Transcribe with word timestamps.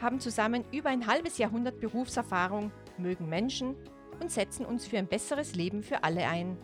haben 0.00 0.20
zusammen 0.20 0.64
über 0.72 0.90
ein 0.90 1.06
halbes 1.06 1.38
Jahrhundert 1.38 1.80
Berufserfahrung, 1.80 2.70
mögen 2.98 3.28
Menschen 3.28 3.76
und 4.20 4.30
setzen 4.30 4.66
uns 4.66 4.86
für 4.86 4.98
ein 4.98 5.08
besseres 5.08 5.54
Leben 5.54 5.82
für 5.82 6.04
alle 6.04 6.26
ein. 6.26 6.56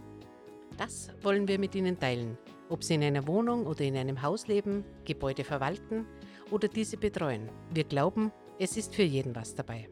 Das 0.77 1.10
wollen 1.22 1.48
wir 1.48 1.58
mit 1.58 1.74
Ihnen 1.74 1.98
teilen, 1.98 2.38
ob 2.68 2.82
Sie 2.82 2.95
in 2.95 3.02
einer 3.02 3.27
Wohnung 3.27 3.66
oder 3.66 3.82
in 3.82 3.96
einem 3.96 4.22
Haus 4.22 4.46
leben, 4.46 4.84
Gebäude 5.05 5.45
verwalten 5.45 6.06
oder 6.50 6.68
diese 6.68 6.96
betreuen. 6.96 7.50
Wir 7.72 7.84
glauben, 7.84 8.32
es 8.58 8.77
ist 8.77 8.95
für 8.95 9.02
jeden 9.02 9.34
was 9.34 9.55
dabei. 9.55 9.88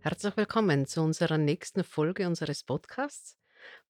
Herzlich 0.00 0.36
willkommen 0.36 0.86
zu 0.86 1.02
unserer 1.02 1.36
nächsten 1.36 1.84
Folge 1.84 2.26
unseres 2.26 2.64
Podcasts 2.64 3.39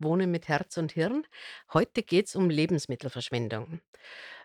Wohnen 0.00 0.30
mit 0.30 0.48
Herz 0.48 0.76
und 0.76 0.92
Hirn. 0.92 1.26
Heute 1.72 2.02
geht 2.02 2.26
es 2.26 2.36
um 2.36 2.50
Lebensmittelverschwendung. 2.50 3.80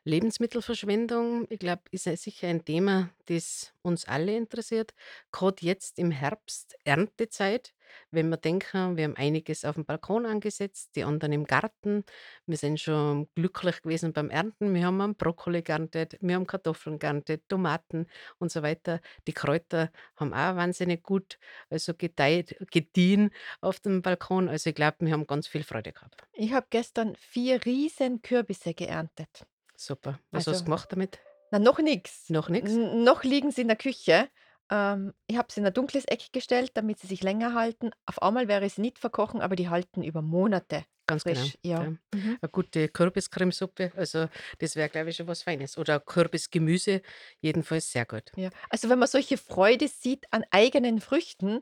Lebensmittelverschwendung, 0.04 1.48
ich 1.50 1.59
glaube, 1.59 1.81
ist 1.91 2.04
sicher 2.04 2.48
ein 2.48 2.64
Thema, 2.64 3.09
das 3.26 3.73
uns 3.81 4.08
alle 4.08 4.36
interessiert. 4.36 4.94
Gerade 5.31 5.66
jetzt 5.66 5.97
im 5.97 6.12
Herbst, 6.12 6.78
Erntezeit, 6.84 7.73
wenn 8.11 8.30
wir 8.30 8.38
denken, 8.38 8.97
wir 8.97 9.03
haben 9.05 9.16
einiges 9.16 9.66
auf 9.66 9.75
dem 9.75 9.86
Balkon 9.86 10.25
angesetzt, 10.25 10.91
die 10.95 11.03
anderen 11.03 11.33
im 11.33 11.45
Garten. 11.45 12.03
Wir 12.45 12.58
sind 12.58 12.80
schon 12.80 13.28
glücklich 13.36 13.81
gewesen 13.81 14.14
beim 14.14 14.30
Ernten. 14.30 14.73
Wir 14.73 14.86
haben 14.86 15.02
einen 15.02 15.16
Brokkoli 15.16 15.61
geerntet, 15.61 16.17
wir 16.22 16.36
haben 16.36 16.47
Kartoffeln 16.47 17.00
geerntet, 17.00 17.44
Tomaten 17.47 18.08
und 18.39 18.52
so 18.52 18.61
weiter. 18.63 19.02
Die 19.28 19.33
Kräuter 19.33 19.91
haben 20.16 20.33
auch 20.33 20.56
wahnsinnig 20.56 21.03
gut, 21.03 21.38
also 21.69 21.94
gedeiht, 21.94 22.56
gediehen 22.72 23.31
auf 23.61 23.80
dem 23.80 24.02
Balkon. 24.02 24.50
Also 24.50 24.69
ich 24.69 24.75
glaube, 24.75 24.97
wir 25.00 25.13
haben 25.13 25.28
ganz 25.28 25.47
viel 25.47 25.63
Freude 25.63 25.91
gehabt. 25.94 26.22
Ich 26.33 26.53
habe 26.53 26.67
gestern 26.69 27.16
vier 27.16 27.66
riesen 27.66 28.22
Kürbisse 28.22 28.73
geerntet. 28.73 29.45
Super. 29.75 30.19
Was 30.31 30.41
hast 30.41 30.47
Also- 30.50 30.59
du 30.61 30.66
gemacht 30.66 30.91
damit? 30.91 31.19
Na, 31.52 31.59
noch 31.59 31.80
nichts. 31.80 32.30
Noch 32.30 32.50
nichts? 32.50 32.72
Noch 32.72 33.23
liegen 33.23 33.52
sie 33.52 33.61
in 33.61 33.67
der 33.67 33.78
Küche. 33.78 34.30
Ähm, 34.71 35.13
ich 35.27 35.38
habe 35.38 35.52
sie 35.52 35.59
in 35.59 35.66
ein 35.66 35.73
dunkles 35.73 36.05
Eck 36.05 36.31
gestellt, 36.33 36.71
damit 36.75 36.99
sie 36.99 37.08
sich 37.08 37.21
länger 37.23 37.53
halten. 37.53 37.91
Auf 38.05 38.21
einmal 38.21 38.47
wäre 38.47 38.69
sie 38.69 38.81
nicht 38.81 38.99
verkochen, 38.99 39.41
aber 39.41 39.55
die 39.55 39.69
halten 39.69 40.03
über 40.03 40.22
Monate 40.22 40.85
Ganz 41.07 41.23
frisch. 41.23 41.57
genau. 41.61 41.77
Ja. 41.77 41.83
ja. 41.83 41.89
Mhm. 41.89 42.38
Eine 42.41 42.49
gute 42.52 42.89
Kürbiscremesuppe, 42.89 43.91
also 43.95 44.27
das 44.59 44.75
wäre, 44.75 44.89
glaube 44.89 45.09
ich, 45.11 45.17
schon 45.17 45.27
was 45.27 45.44
Feines. 45.44 45.77
Oder 45.77 45.99
Kürbisgemüse, 45.99 47.02
jedenfalls 47.41 47.91
sehr 47.91 48.05
gut. 48.05 48.31
Ja. 48.35 48.49
Also 48.69 48.89
wenn 48.89 48.99
man 48.99 49.07
solche 49.07 49.38
Freude 49.38 49.88
sieht 49.88 50.25
an 50.31 50.44
eigenen 50.49 51.00
Früchten, 51.00 51.61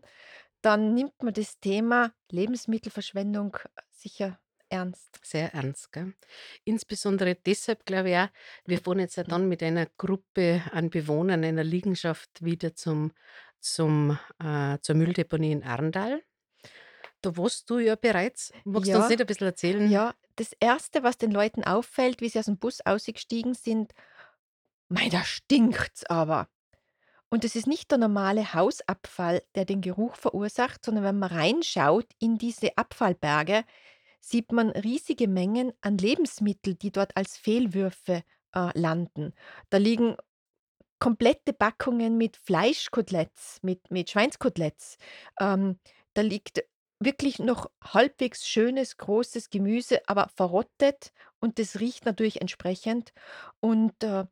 dann 0.61 0.93
nimmt 0.93 1.21
man 1.21 1.33
das 1.33 1.59
Thema 1.59 2.13
Lebensmittelverschwendung 2.31 3.55
äh, 3.55 3.81
sicher 3.89 4.39
ernst. 4.73 5.19
Sehr 5.23 5.53
ernst, 5.53 5.91
gell? 5.91 6.13
Insbesondere 6.66 7.35
deshalb, 7.35 7.85
glaube 7.85 8.09
ich 8.09 8.17
auch, 8.17 8.27
wir 8.66 8.79
fahren 8.79 8.99
jetzt 8.99 9.16
ja 9.16 9.23
dann 9.23 9.47
mit 9.47 9.63
einer 9.63 9.85
Gruppe 9.97 10.61
an 10.71 10.89
Bewohnern 10.89 11.43
einer 11.43 11.63
Liegenschaft 11.63 12.43
wieder 12.43 12.75
zum, 12.75 13.11
zum, 13.59 14.17
äh, 14.44 14.77
zur 14.81 14.95
Mülldeponie 14.95 15.51
in 15.51 15.63
Arndal. 15.63 16.21
Da 17.21 17.38
warst 17.38 17.69
du 17.69 17.79
ja 17.79 17.95
bereits. 17.95 18.51
Magst 18.66 18.89
du 18.89 18.95
uns 18.97 19.06
Ja. 19.06 19.09
nicht 19.09 19.22
ein 19.22 19.28
bisschen 19.28 19.47
erzählen? 19.47 19.89
Ja, 19.89 20.13
das 20.35 20.51
Erste, 20.59 21.03
was 21.03 21.17
den 21.17 21.31
Leuten 21.31 21.63
auffällt, 21.63 22.19
wie 22.19 22.28
sie 22.29 22.40
aus 22.40 22.45
dem 22.45 22.57
Bus 22.57 22.81
ausgestiegen 22.81 23.53
sind, 23.53 23.94
mei, 24.90 25.07
da 25.09 25.23
stinkt's 25.23 26.05
aber. 26.05 26.50
Und 27.29 27.45
es 27.45 27.55
ist 27.55 27.66
nicht 27.66 27.90
der 27.90 27.97
normale 27.97 28.53
Hausabfall, 28.53 29.41
der 29.55 29.66
den 29.66 29.81
Geruch 29.81 30.16
verursacht, 30.17 30.85
sondern 30.85 31.03
wenn 31.03 31.17
man 31.17 31.31
reinschaut 31.31 32.05
in 32.19 32.38
diese 32.38 32.78
Abfallberge, 32.78 33.63
sieht 34.23 34.53
man 34.53 34.69
riesige 34.69 35.28
Mengen 35.28 35.73
an 35.81 35.97
Lebensmitteln, 35.97 36.78
die 36.79 36.91
dort 36.91 37.16
als 37.17 37.35
Fehlwürfe 37.38 38.23
äh, 38.56 38.79
landen. 38.79 39.34
Da 39.69 39.78
liegen 39.78 40.16
komplette 40.97 41.51
Packungen 41.51 42.17
mit 42.17 42.38
Fleischkoteletts, 42.38 43.59
mit, 43.63 43.91
mit 43.91 44.09
Schweinskoteletts. 44.09 44.97
Ähm, 45.41 45.78
da 46.13 46.22
liegt 46.22 46.63
wirklich 47.00 47.39
noch 47.39 47.69
halbwegs 47.84 48.47
schönes, 48.47 48.95
großes 48.95 49.50
Gemüse, 49.50 50.00
aber 50.07 50.29
verrottet 50.34 51.11
und 51.41 51.59
das 51.59 51.81
riecht 51.81 52.05
natürlich 52.05 52.40
entsprechend. 52.40 53.11
Und 53.59 54.01
äh, 54.05 54.23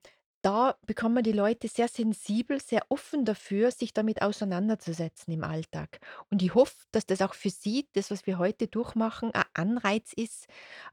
da 0.41 0.75
bekommen 0.87 1.23
die 1.23 1.31
Leute 1.31 1.67
sehr 1.67 1.87
sensibel, 1.87 2.59
sehr 2.59 2.83
offen 2.89 3.25
dafür, 3.25 3.71
sich 3.71 3.93
damit 3.93 4.21
auseinanderzusetzen 4.21 5.33
im 5.33 5.43
Alltag. 5.43 5.99
Und 6.29 6.41
ich 6.41 6.55
hoffe, 6.55 6.75
dass 6.91 7.05
das 7.05 7.21
auch 7.21 7.33
für 7.33 7.49
Sie, 7.49 7.87
das, 7.93 8.09
was 8.11 8.25
wir 8.25 8.37
heute 8.39 8.67
durchmachen, 8.67 9.31
ein 9.33 9.43
Anreiz 9.53 10.13
ist, 10.13 10.47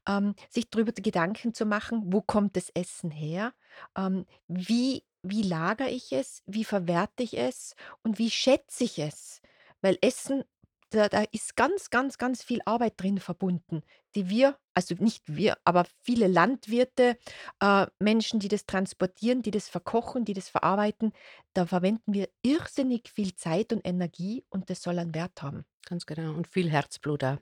ähm, 0.07 0.35
sich 0.49 0.69
darüber 0.69 0.91
Gedanken 0.91 1.53
zu 1.53 1.65
machen, 1.65 2.13
wo 2.13 2.21
kommt 2.21 2.55
das 2.55 2.69
Essen 2.71 3.11
her, 3.11 3.53
ähm, 3.97 4.25
wie, 4.47 5.03
wie 5.23 5.41
lagere 5.43 5.89
ich 5.89 6.11
es, 6.11 6.43
wie 6.45 6.63
verwerte 6.63 7.23
ich 7.23 7.37
es 7.37 7.75
und 8.03 8.19
wie 8.19 8.29
schätze 8.29 8.83
ich 8.83 8.99
es. 8.99 9.41
Weil 9.81 9.97
Essen, 10.01 10.43
da, 10.91 11.09
da 11.09 11.23
ist 11.31 11.55
ganz, 11.55 11.89
ganz, 11.89 12.17
ganz 12.17 12.43
viel 12.43 12.61
Arbeit 12.65 13.01
drin 13.01 13.19
verbunden, 13.19 13.83
die 14.15 14.29
wir, 14.29 14.57
also 14.73 14.95
nicht 14.95 15.23
wir, 15.27 15.57
aber 15.63 15.85
viele 16.01 16.27
Landwirte, 16.27 17.17
äh, 17.59 17.87
Menschen, 17.99 18.39
die 18.39 18.47
das 18.47 18.65
transportieren, 18.65 19.41
die 19.41 19.51
das 19.51 19.69
verkochen, 19.69 20.25
die 20.25 20.33
das 20.33 20.49
verarbeiten, 20.49 21.11
da 21.53 21.65
verwenden 21.65 22.13
wir 22.13 22.29
irrsinnig 22.41 23.09
viel 23.09 23.35
Zeit 23.35 23.73
und 23.73 23.85
Energie 23.85 24.45
und 24.49 24.69
das 24.69 24.81
soll 24.81 24.99
einen 24.99 25.15
Wert 25.15 25.41
haben. 25.41 25.65
Ganz 25.89 26.05
genau. 26.05 26.33
Und 26.33 26.47
viel 26.47 26.69
Herzblut 26.69 27.23
auch. 27.23 27.37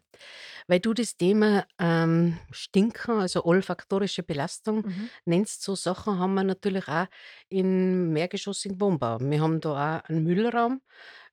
Weil 0.67 0.79
du 0.79 0.93
das 0.93 1.17
Thema 1.17 1.65
ähm, 1.79 2.37
Stinken, 2.51 3.19
also 3.19 3.43
olfaktorische 3.43 4.23
Belastung, 4.23 4.85
nennst, 5.25 5.63
so 5.63 5.75
Sachen 5.75 6.17
haben 6.17 6.33
wir 6.35 6.43
natürlich 6.43 6.87
auch 6.87 7.07
in 7.49 8.13
mehrgeschossigen 8.13 8.79
Wohnbau. 8.79 9.19
Wir 9.19 9.41
haben 9.41 9.59
da 9.59 9.99
auch 9.99 10.09
einen 10.09 10.23
Müllraum. 10.23 10.81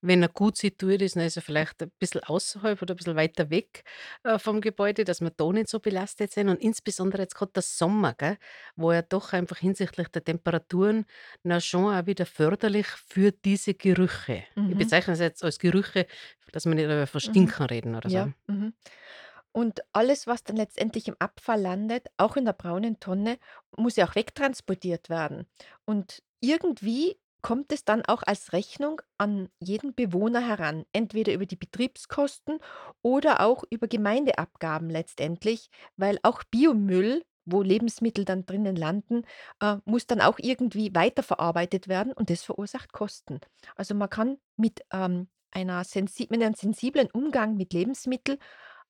Wenn 0.00 0.22
er 0.22 0.28
gut 0.28 0.58
situiert 0.58 1.02
ist, 1.02 1.16
dann 1.16 1.22
ist 1.22 1.36
er 1.36 1.42
vielleicht 1.42 1.82
ein 1.82 1.92
bisschen 1.98 2.22
außerhalb 2.24 2.82
oder 2.82 2.94
ein 2.94 2.96
bisschen 2.96 3.16
weiter 3.16 3.48
weg 3.48 3.84
äh, 4.24 4.38
vom 4.38 4.60
Gebäude, 4.60 5.04
dass 5.04 5.20
wir 5.24 5.30
da 5.30 5.50
nicht 5.52 5.68
so 5.68 5.80
belastet 5.80 6.32
sind. 6.32 6.48
Und 6.48 6.60
insbesondere 6.60 7.22
jetzt 7.22 7.34
gerade 7.34 7.52
der 7.52 7.62
Sommer, 7.62 8.14
gell, 8.14 8.38
wo 8.76 8.92
ja 8.92 9.02
doch 9.02 9.32
einfach 9.32 9.58
hinsichtlich 9.58 10.08
der 10.08 10.24
Temperaturen 10.24 11.06
na 11.42 11.60
schon 11.60 11.92
auch 11.94 12.06
wieder 12.06 12.26
förderlich 12.26 12.86
für 12.86 13.32
diese 13.32 13.74
Gerüche. 13.74 14.44
Ich 14.68 14.74
Mhm. 14.74 14.78
bezeichne 14.78 15.14
es 15.14 15.20
jetzt 15.20 15.44
als 15.44 15.58
Gerüche, 15.58 16.06
dass 16.52 16.66
wir 16.66 16.74
nicht 16.74 16.84
über 16.84 17.06
Verstinken 17.06 17.66
reden 17.66 17.94
oder 17.96 18.10
so. 18.10 18.16
Ja. 18.16 18.28
Mhm. 18.46 18.74
Und 19.52 19.82
alles, 19.92 20.26
was 20.26 20.42
dann 20.44 20.56
letztendlich 20.56 21.06
im 21.08 21.16
Abfall 21.20 21.60
landet, 21.60 22.08
auch 22.16 22.36
in 22.36 22.44
der 22.44 22.54
braunen 22.54 22.98
Tonne, 23.00 23.38
muss 23.76 23.96
ja 23.96 24.06
auch 24.08 24.14
wegtransportiert 24.16 25.08
werden. 25.08 25.46
Und 25.84 26.22
irgendwie 26.40 27.18
kommt 27.44 27.72
es 27.72 27.84
dann 27.84 28.04
auch 28.06 28.22
als 28.24 28.52
Rechnung 28.54 29.02
an 29.18 29.50
jeden 29.60 29.94
Bewohner 29.94 30.40
heran, 30.40 30.86
entweder 30.92 31.34
über 31.34 31.46
die 31.46 31.56
Betriebskosten 31.56 32.58
oder 33.02 33.40
auch 33.42 33.64
über 33.70 33.86
Gemeindeabgaben 33.88 34.90
letztendlich, 34.90 35.68
weil 35.96 36.18
auch 36.22 36.42
Biomüll, 36.44 37.22
wo 37.44 37.62
Lebensmittel 37.62 38.24
dann 38.24 38.46
drinnen 38.46 38.76
landen, 38.76 39.24
äh, 39.60 39.76
muss 39.84 40.06
dann 40.06 40.22
auch 40.22 40.38
irgendwie 40.38 40.94
weiterverarbeitet 40.94 41.88
werden 41.88 42.12
und 42.14 42.30
das 42.30 42.42
verursacht 42.42 42.92
Kosten. 42.92 43.40
Also 43.76 43.94
man 43.94 44.08
kann 44.10 44.38
mit, 44.56 44.82
ähm, 44.92 45.28
einer 45.50 45.84
sensi 45.84 46.26
mit 46.30 46.42
einem 46.42 46.54
sensiblen 46.54 47.08
Umgang 47.12 47.56
mit 47.56 47.72
Lebensmitteln 47.74 48.38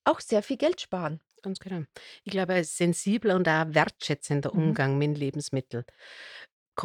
auch 0.05 0.21
sehr 0.21 0.43
viel 0.43 0.59
Geld 0.59 0.81
sparen. 0.81 1.21
Ganz 1.43 1.59
genau. 1.61 1.85
Ich 2.25 2.33
glaube, 2.33 2.55
ein 2.55 2.65
sensibler 2.65 3.37
und 3.37 3.47
auch 3.49 3.67
wertschätzender 3.75 4.55
Mhm. 4.55 4.75
Umgang 4.75 4.97
mit 4.97 5.19
Lebensmitteln. 5.19 5.85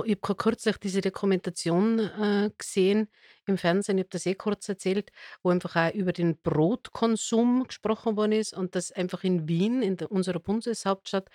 Ich 0.05 0.17
habe 0.23 0.35
kürzlich 0.35 0.77
diese 0.77 1.01
Dokumentation 1.01 1.99
äh, 1.99 2.51
gesehen 2.57 3.09
im 3.45 3.57
Fernsehen, 3.57 3.97
ich 3.97 4.03
habe 4.03 4.09
das 4.11 4.25
eh 4.25 4.35
kurz 4.35 4.69
erzählt, 4.69 5.11
wo 5.41 5.49
einfach 5.49 5.75
auch 5.75 5.93
über 5.93 6.13
den 6.13 6.39
Brotkonsum 6.41 7.65
gesprochen 7.67 8.15
worden 8.15 8.33
ist 8.33 8.53
und 8.53 8.75
dass 8.75 8.91
einfach 8.91 9.23
in 9.23 9.47
Wien, 9.47 9.81
in 9.81 9.97
der, 9.97 10.11
unserer 10.11 10.39
Bundeshauptstadt, 10.39 11.29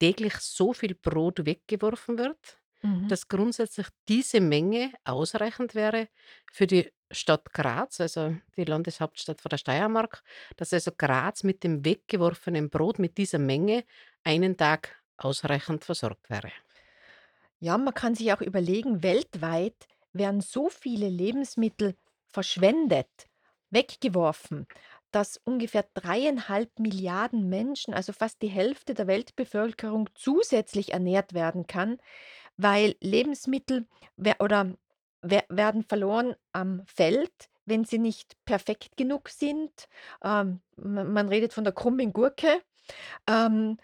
täglich 0.00 0.34
so 0.36 0.72
viel 0.72 0.94
Brot 0.94 1.46
weggeworfen 1.46 2.18
wird, 2.18 2.58
Mhm. 2.84 3.08
dass 3.08 3.28
grundsätzlich 3.28 3.86
diese 4.08 4.40
Menge 4.40 4.92
ausreichend 5.04 5.74
wäre 5.74 6.08
für 6.52 6.66
die 6.66 6.92
Stadt 7.10 7.52
Graz, 7.54 8.00
also 8.00 8.36
die 8.56 8.64
Landeshauptstadt 8.64 9.40
von 9.40 9.48
der 9.48 9.56
Steiermark, 9.56 10.22
dass 10.56 10.72
also 10.72 10.90
Graz 10.96 11.44
mit 11.44 11.64
dem 11.64 11.84
weggeworfenen 11.84 12.68
Brot 12.68 12.98
mit 12.98 13.16
dieser 13.16 13.38
Menge 13.38 13.84
einen 14.22 14.56
Tag 14.58 15.02
ausreichend 15.16 15.84
versorgt 15.84 16.28
wäre. 16.28 16.52
Ja, 17.60 17.78
man 17.78 17.94
kann 17.94 18.14
sich 18.14 18.32
auch 18.32 18.40
überlegen, 18.40 19.02
weltweit 19.02 19.86
werden 20.12 20.40
so 20.40 20.68
viele 20.68 21.08
Lebensmittel 21.08 21.94
verschwendet, 22.28 23.08
weggeworfen, 23.70 24.66
dass 25.10 25.40
ungefähr 25.44 25.84
3,5 25.94 26.80
Milliarden 26.80 27.48
Menschen, 27.48 27.94
also 27.94 28.12
fast 28.12 28.42
die 28.42 28.48
Hälfte 28.48 28.94
der 28.94 29.06
Weltbevölkerung, 29.06 30.10
zusätzlich 30.14 30.92
ernährt 30.92 31.32
werden 31.34 31.66
kann, 31.66 31.98
weil 32.56 32.96
Lebensmittel 33.00 33.86
oder 34.40 34.74
wer 35.22 35.44
werden 35.48 35.82
verloren 35.84 36.34
am 36.52 36.82
Feld, 36.86 37.32
wenn 37.66 37.84
sie 37.84 37.98
nicht 37.98 38.36
perfekt 38.44 38.96
genug 38.96 39.28
sind. 39.30 39.88
Ähm, 40.22 40.60
ma 40.76 41.04
man 41.04 41.28
redet 41.28 41.52
von 41.54 41.64
der 41.64 41.72
krummen 41.72 42.12
Gurke. 42.12 42.62
Ähm, 43.28 43.78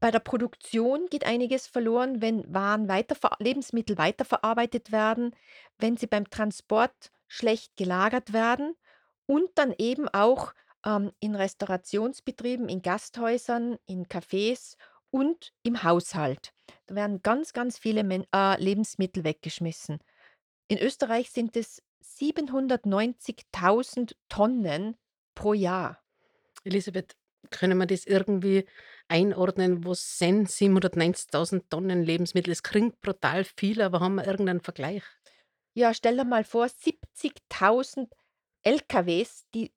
bei 0.00 0.10
der 0.10 0.20
Produktion 0.20 1.06
geht 1.10 1.24
einiges 1.24 1.66
verloren, 1.66 2.22
wenn 2.22 2.52
Waren 2.52 2.88
weiterver 2.88 3.36
Lebensmittel 3.38 3.98
weiterverarbeitet 3.98 4.92
werden, 4.92 5.36
wenn 5.78 5.98
sie 5.98 6.06
beim 6.06 6.28
Transport 6.28 7.12
schlecht 7.28 7.76
gelagert 7.76 8.32
werden 8.32 8.74
und 9.26 9.50
dann 9.56 9.74
eben 9.78 10.08
auch, 10.08 10.54
ähm, 10.84 11.12
in 11.20 11.34
Restaurationsbetrieben, 11.34 12.70
in 12.70 12.82
Gasthäusern, 12.82 13.78
in 13.86 14.06
Cafés 14.06 14.76
und 15.10 15.52
im 15.62 15.82
Haushalt. 15.82 16.52
Da 16.86 16.94
werden 16.94 17.20
ganz, 17.22 17.52
ganz 17.52 17.76
viele 17.78 18.02
Men 18.02 18.24
äh, 18.34 18.58
Lebensmittel 18.60 19.22
weggeschmissen. 19.24 19.98
In 20.68 20.78
Österreich 20.78 21.30
sind 21.30 21.54
es 21.56 21.82
790.000 22.02 24.14
Tonnen 24.28 24.96
pro 25.34 25.52
Jahr. 25.52 26.02
Elisabeth, 26.64 27.16
können 27.50 27.78
wir 27.78 27.86
das 27.86 28.04
irgendwie 28.04 28.66
einordnen? 29.08 29.84
Was 29.84 30.18
sind 30.18 30.48
790.000 30.48 31.68
Tonnen 31.70 32.02
Lebensmittel? 32.02 32.52
Es 32.52 32.62
klingt 32.62 33.00
brutal 33.00 33.44
viel, 33.44 33.80
aber 33.82 34.00
haben 34.00 34.16
wir 34.16 34.26
irgendeinen 34.26 34.60
Vergleich? 34.60 35.02
Ja, 35.74 35.94
stell 35.94 36.16
dir 36.16 36.24
mal 36.24 36.44
vor, 36.44 36.66
70.000 36.66 38.08
LKWs, 38.62 39.46
die 39.54 39.72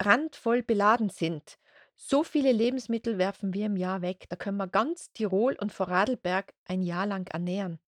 randvoll 0.00 0.62
beladen 0.62 1.08
sind. 1.08 1.58
So 1.96 2.24
viele 2.24 2.52
Lebensmittel 2.52 3.18
werfen 3.18 3.54
wir 3.54 3.66
im 3.66 3.76
Jahr 3.76 4.02
weg. 4.02 4.26
Da 4.28 4.36
können 4.36 4.56
wir 4.56 4.66
ganz 4.66 5.12
Tirol 5.12 5.56
und 5.60 5.72
Vorarlberg 5.72 6.52
ein 6.64 6.82
Jahr 6.82 7.06
lang 7.06 7.28
ernähren. 7.28 7.78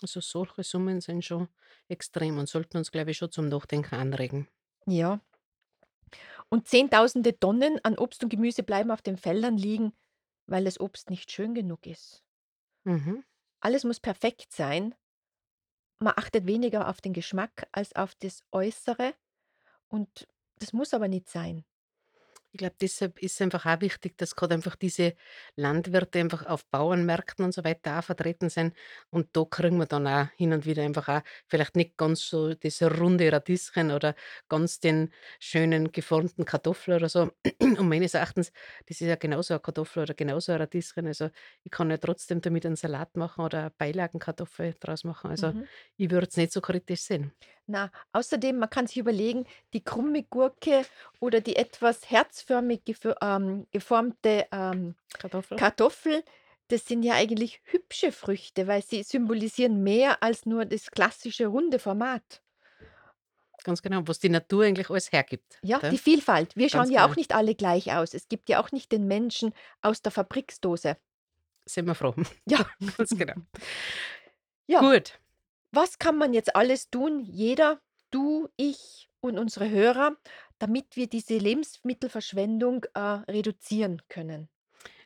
Also 0.00 0.20
solche 0.20 0.62
Summen 0.62 1.00
sind 1.00 1.24
schon 1.24 1.48
extrem 1.88 2.38
und 2.38 2.48
sollten 2.48 2.78
uns, 2.78 2.90
glaube 2.90 3.10
ich, 3.10 3.18
schon 3.18 3.32
zum 3.32 3.48
Nachdenken 3.48 3.96
anregen. 3.96 4.48
Ja. 4.86 5.20
Und 6.50 6.66
Zehntausende 6.66 7.38
Tonnen 7.38 7.78
an 7.84 7.98
Obst 7.98 8.22
und 8.22 8.30
Gemüse 8.30 8.62
bleiben 8.62 8.90
auf 8.90 9.02
den 9.02 9.16
Feldern 9.16 9.56
liegen, 9.56 9.92
weil 10.46 10.64
das 10.64 10.80
Obst 10.80 11.10
nicht 11.10 11.30
schön 11.30 11.54
genug 11.54 11.86
ist. 11.86 12.24
Mhm. 12.84 13.24
Alles 13.60 13.84
muss 13.84 14.00
perfekt 14.00 14.52
sein. 14.52 14.94
Man 16.00 16.14
achtet 16.16 16.46
weniger 16.46 16.88
auf 16.88 17.00
den 17.00 17.12
Geschmack 17.12 17.68
als 17.72 17.94
auf 17.94 18.14
das 18.14 18.44
Äußere 18.52 19.14
und 19.88 20.28
das 20.56 20.72
muss 20.72 20.94
aber 20.94 21.08
nicht 21.08 21.28
sein. 21.28 21.64
Ich 22.50 22.58
glaube, 22.58 22.76
deshalb 22.80 23.18
ist 23.22 23.40
einfach 23.42 23.66
auch 23.66 23.80
wichtig, 23.82 24.16
dass 24.16 24.34
gerade 24.34 24.54
einfach 24.54 24.74
diese 24.74 25.14
Landwirte 25.56 26.18
einfach 26.18 26.46
auf 26.46 26.64
Bauernmärkten 26.66 27.44
und 27.44 27.52
so 27.52 27.62
weiter 27.62 27.98
auch 27.98 28.04
vertreten 28.04 28.48
sind. 28.48 28.74
Und 29.10 29.36
da 29.36 29.44
kriegen 29.44 29.76
wir 29.78 29.84
dann 29.86 30.06
auch 30.06 30.28
hin 30.34 30.54
und 30.54 30.64
wieder 30.64 30.82
einfach 30.82 31.08
auch 31.08 31.20
vielleicht 31.46 31.76
nicht 31.76 31.98
ganz 31.98 32.26
so 32.26 32.54
diese 32.54 32.90
runde 32.96 33.30
Radieschen 33.30 33.90
oder 33.90 34.14
ganz 34.48 34.80
den 34.80 35.12
schönen 35.38 35.92
geformten 35.92 36.46
Kartoffel 36.46 36.94
oder 36.94 37.08
so. 37.10 37.30
Und 37.60 37.88
meines 37.88 38.14
Erachtens, 38.14 38.50
das 38.86 39.00
ist 39.02 39.08
ja 39.08 39.16
genauso 39.16 39.52
eine 39.54 39.60
Kartoffel 39.60 40.02
oder 40.04 40.14
genauso 40.14 40.52
ein 40.52 40.58
Radieschen. 40.58 41.06
Also 41.06 41.28
ich 41.64 41.70
kann 41.70 41.90
ja 41.90 41.98
trotzdem 41.98 42.40
damit 42.40 42.64
einen 42.64 42.76
Salat 42.76 43.14
machen 43.16 43.44
oder 43.44 43.60
eine 43.60 43.70
Beilagenkartoffel 43.76 44.74
draus 44.80 45.04
machen. 45.04 45.30
Also 45.30 45.52
Mhm. 45.52 45.68
ich 45.98 46.10
würde 46.10 46.26
es 46.30 46.36
nicht 46.38 46.52
so 46.52 46.60
kritisch 46.62 47.02
sehen. 47.02 47.32
Na, 47.70 47.92
außerdem, 48.12 48.58
man 48.58 48.70
kann 48.70 48.86
sich 48.86 48.96
überlegen, 48.96 49.44
die 49.74 49.84
krumme 49.84 50.22
Gurke 50.22 50.86
oder 51.20 51.42
die 51.42 51.56
etwas 51.56 52.10
herzförmig 52.10 52.80
ähm, 53.20 53.66
geformte, 53.70 54.46
ähm, 54.50 54.94
Kartoffel? 55.18 55.58
Kartoffel, 55.58 56.24
das 56.68 56.86
sind 56.86 57.02
ja 57.02 57.14
eigentlich 57.14 57.60
hübsche 57.64 58.10
Früchte, 58.10 58.66
weil 58.66 58.82
sie 58.82 59.02
symbolisieren 59.02 59.82
mehr 59.82 60.22
als 60.22 60.46
nur 60.46 60.64
das 60.64 60.90
klassische 60.90 61.46
runde 61.46 61.78
Format. 61.78 62.40
Ganz 63.64 63.82
genau, 63.82 64.00
was 64.06 64.18
die 64.18 64.30
Natur 64.30 64.64
eigentlich 64.64 64.88
alles 64.88 65.12
hergibt. 65.12 65.58
Ja, 65.60 65.78
die 65.78 65.90
Gell? 65.90 65.98
Vielfalt. 65.98 66.56
Wir 66.56 66.70
schauen 66.70 66.84
Ganz 66.84 66.92
ja 66.92 67.00
genau. 67.02 67.12
auch 67.12 67.16
nicht 67.16 67.34
alle 67.34 67.54
gleich 67.54 67.92
aus. 67.92 68.14
Es 68.14 68.28
gibt 68.28 68.48
ja 68.48 68.60
auch 68.62 68.72
nicht 68.72 68.92
den 68.92 69.06
Menschen 69.06 69.52
aus 69.82 70.00
der 70.00 70.10
Fabriksdose. 70.10 70.96
Sind 71.66 71.84
wir 71.84 71.94
froh. 71.94 72.14
Ja. 72.46 72.66
Ganz 72.96 73.10
genau. 73.10 73.34
Ja, 74.66 74.80
Gut. 74.80 75.18
Was 75.72 75.98
kann 75.98 76.16
man 76.18 76.32
jetzt 76.34 76.54
alles 76.56 76.90
tun, 76.90 77.20
jeder, 77.20 77.80
du, 78.10 78.48
ich 78.56 79.08
und 79.20 79.38
unsere 79.38 79.70
Hörer, 79.70 80.16
damit 80.58 80.96
wir 80.96 81.08
diese 81.08 81.38
Lebensmittelverschwendung, 81.38 82.84
äh, 82.94 83.00
reduzieren 83.00 84.02
können? 84.08 84.48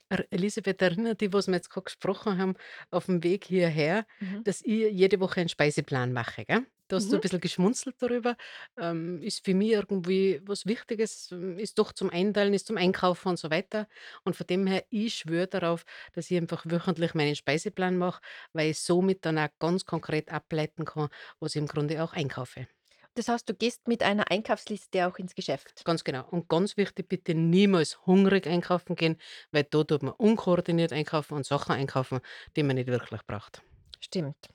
Er 0.09 0.27
Elisabeth, 0.33 0.83
erinnere 0.83 1.17
dich, 1.17 1.33
was 1.33 1.47
wir 1.49 1.55
jetzt 1.55 1.71
gerade 1.71 1.85
gesprochen 1.85 2.39
haben 2.39 2.55
auf 2.91 3.07
dem 3.07 3.23
Weg 3.25 3.45
hierher, 3.45 4.07
Mhm. 4.21 4.45
dass 4.45 4.61
ich 4.63 4.93
jede 4.93 5.21
Woche 5.21 5.41
einen 5.41 5.49
Speiseplan 5.49 6.13
mache, 6.13 6.45
gell? 6.45 6.67
Da 6.93 6.97
hast 6.97 7.11
du 7.11 7.17
ein 7.17 7.21
Mhm. 7.21 7.23
bisschen 7.23 7.41
geschmunzelt 7.41 7.97
darüber. 8.01 8.37
Ähm, 8.77 9.23
ist 9.23 9.45
für 9.47 9.55
mich 9.55 9.71
irgendwie 9.71 10.43
was 10.45 10.67
Wichtiges, 10.67 11.31
hm, 11.31 11.59
ist 11.59 11.79
doch 11.79 11.93
zum 11.93 12.11
Einteilen, 12.11 12.53
ist 12.53 12.67
zum 12.67 12.77
Einkaufen 12.77 13.29
und 13.31 13.39
so 13.39 13.51
weiter. 13.51 13.89
Und 14.25 14.37
von 14.37 14.47
dem 14.47 14.67
her, 14.67 14.85
ich 14.91 15.15
schwöre 15.15 15.47
darauf, 15.47 15.85
dass 16.13 16.31
ich 16.31 16.37
einfach 16.37 16.65
wöchentlich 16.67 17.15
meinen 17.15 17.35
Speiseplan 17.35 17.97
mache, 17.97 18.21
weil 18.53 18.71
ich 18.71 18.81
somit 18.81 19.25
dann 19.25 19.39
auch 19.39 19.49
ganz 19.59 19.87
konkret 19.87 20.31
ableiten 20.31 20.85
kann, 20.85 21.09
was 21.41 21.55
ich 21.57 21.61
im 21.63 21.67
Grunde 21.67 22.03
auch 22.05 22.13
einkaufe. 22.13 22.67
Das 23.15 23.29
heißt, 23.29 23.49
du 23.49 23.55
gehst 23.55 23.89
mit 23.89 24.03
einer 24.03 24.31
Einkaufsliste 24.31 25.07
auch 25.07 25.17
ins 25.19 25.35
Geschäft? 25.35 25.75
Ganz 25.85 26.03
genau. 26.05 26.27
Und 26.29 26.49
ganz 26.49 26.77
wichtig, 26.77 27.09
bitte 27.09 27.35
niemals 27.37 28.05
hungrig 28.07 28.47
einkaufen 28.49 28.97
gehen, 28.97 29.17
weil 29.53 29.63
da 29.65 29.85
tut 29.85 30.03
man 30.03 30.15
unkoordiniert 30.15 30.93
einkaufen 30.93 31.35
und 31.35 31.47
Sachen 31.47 31.73
einkaufen, 31.77 32.21
die 32.57 32.63
man 32.65 32.75
nicht 32.77 32.89
wirklich 32.89 33.23
braucht. 33.27 33.63
Stimmt. 34.01 34.49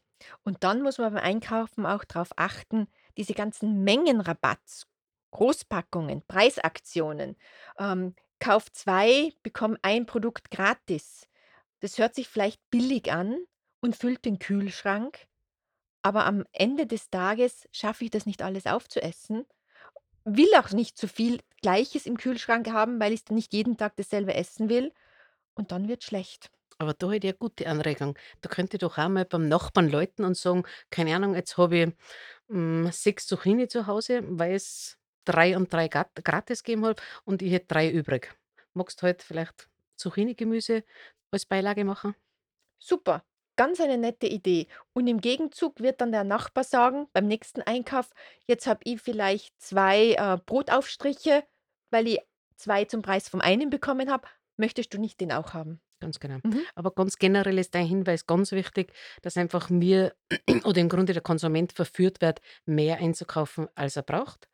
Und 0.43 0.63
dann 0.63 0.81
muss 0.81 0.97
man 0.97 1.13
beim 1.13 1.23
Einkaufen 1.23 1.85
auch 1.85 2.03
darauf 2.03 2.29
achten, 2.35 2.87
diese 3.17 3.33
ganzen 3.33 3.83
Mengenrabatts, 3.83 4.87
Großpackungen, 5.31 6.23
Preisaktionen, 6.27 7.35
ähm, 7.79 8.15
Kauf 8.39 8.71
2, 8.71 9.33
bekomm 9.43 9.77
ein 9.81 10.05
Produkt 10.05 10.51
gratis. 10.51 11.27
Das 11.79 11.97
hört 11.97 12.15
sich 12.15 12.27
vielleicht 12.27 12.61
billig 12.69 13.11
an 13.11 13.37
und 13.81 13.95
füllt 13.95 14.25
den 14.25 14.39
Kühlschrank, 14.39 15.27
aber 16.01 16.25
am 16.25 16.45
Ende 16.53 16.87
des 16.87 17.09
Tages 17.09 17.67
schaffe 17.71 18.05
ich 18.05 18.11
das 18.11 18.25
nicht 18.25 18.41
alles 18.41 18.65
aufzuessen, 18.65 19.45
will 20.25 20.49
auch 20.57 20.71
nicht 20.71 20.97
zu 20.97 21.07
viel 21.07 21.41
Gleiches 21.61 22.05
im 22.05 22.17
Kühlschrank 22.17 22.71
haben, 22.71 22.99
weil 22.99 23.13
ich 23.13 23.25
nicht 23.29 23.53
jeden 23.53 23.77
Tag 23.77 23.95
dasselbe 23.97 24.33
essen 24.35 24.69
will 24.69 24.93
und 25.55 25.71
dann 25.71 25.87
wird 25.87 26.03
schlecht. 26.03 26.51
Aber 26.79 26.93
da 26.93 27.11
hätte 27.11 27.27
ich 27.27 27.33
eine 27.33 27.37
gute 27.39 27.67
Anregung. 27.67 28.17
Da 28.41 28.49
könnte 28.49 28.77
ich 28.77 28.81
doch 28.81 28.97
auch 28.97 29.09
mal 29.09 29.25
beim 29.25 29.47
Nachbarn 29.47 29.89
läuten 29.89 30.25
und 30.25 30.37
sagen: 30.37 30.63
„Keine 30.91 31.15
Ahnung, 31.15 31.35
jetzt 31.35 31.57
habe 31.57 31.77
ich, 31.77 31.93
hm, 32.49 32.91
6 32.91 33.27
Zucchini 33.27 33.67
zu 33.67 33.87
Hause, 33.87 34.21
weil 34.27 34.53
es 34.55 34.97
3 35.25 35.57
und 35.57 35.73
3 35.73 35.87
gat 35.87 36.11
gratis 36.23 36.63
gegeben 36.63 36.85
hat 36.85 37.01
und 37.25 37.41
ich 37.41 37.51
hätte 37.51 37.67
3 37.67 37.89
übrig. 37.89 38.35
Magst 38.73 39.01
du 39.01 39.07
heute 39.07 39.25
vielleicht 39.25 39.69
Zucchini-Gemüse 39.97 40.83
als 41.31 41.45
Beilage 41.45 41.83
machen?“ 41.85 42.15
Super, 42.79 43.23
ganz 43.55 43.79
eine 43.81 43.97
nette 43.97 44.27
Idee. 44.27 44.67
Und 44.93 45.07
im 45.07 45.19
Gegenzug 45.21 45.79
wird 45.81 46.01
dann 46.01 46.11
der 46.11 46.23
Nachbar 46.23 46.63
sagen, 46.63 47.07
beim 47.13 47.27
nächsten 47.27 47.61
Einkauf, 47.61 48.09
jetzt 48.45 48.67
habe 48.67 48.81
ich 48.83 49.01
vielleicht 49.01 49.59
2 49.61 50.13
äh, 50.13 50.37
Brotaufstriche, 50.45 51.43
weil 51.91 52.07
ich 52.07 52.19
2 52.55 52.85
zum 52.85 53.01
Preis 53.01 53.29
vom 53.29 53.41
einen 53.41 53.69
bekommen 53.69 54.09
habe. 54.11 54.27
Möchtest 54.57 54.93
du 54.93 54.99
nicht 54.99 55.19
den 55.21 55.31
auch 55.31 55.53
haben? 55.53 55.81
Ganz 55.99 56.19
genau. 56.19 56.39
Mhm. 56.43 56.67
Aber 56.75 56.91
ganz 56.91 57.17
generell 57.17 57.57
ist 57.57 57.73
dein 57.73 57.87
Hinweis 57.87 58.27
ganz 58.27 58.51
wichtig, 58.51 58.93
dass 59.23 59.35
einfach 59.35 59.71
mir 59.71 60.15
oder 60.63 60.79
im 60.79 60.89
Grunde 60.89 61.13
der 61.13 61.23
Konsument 61.23 61.73
verführt 61.73 62.21
wird, 62.21 62.39
mehr 62.67 62.97
einzukaufen, 62.99 63.67
als 63.73 63.95
er 63.95 64.03
braucht. 64.03 64.47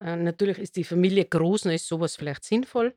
Äh, 0.00 0.16
natürlich 0.16 0.58
ist 0.58 0.76
die 0.76 0.84
Familie 0.84 1.24
groß 1.26 1.66
und 1.66 1.72
ist 1.72 1.88
sowas 1.88 2.16
vielleicht 2.16 2.44
sinnvoll. 2.44 2.94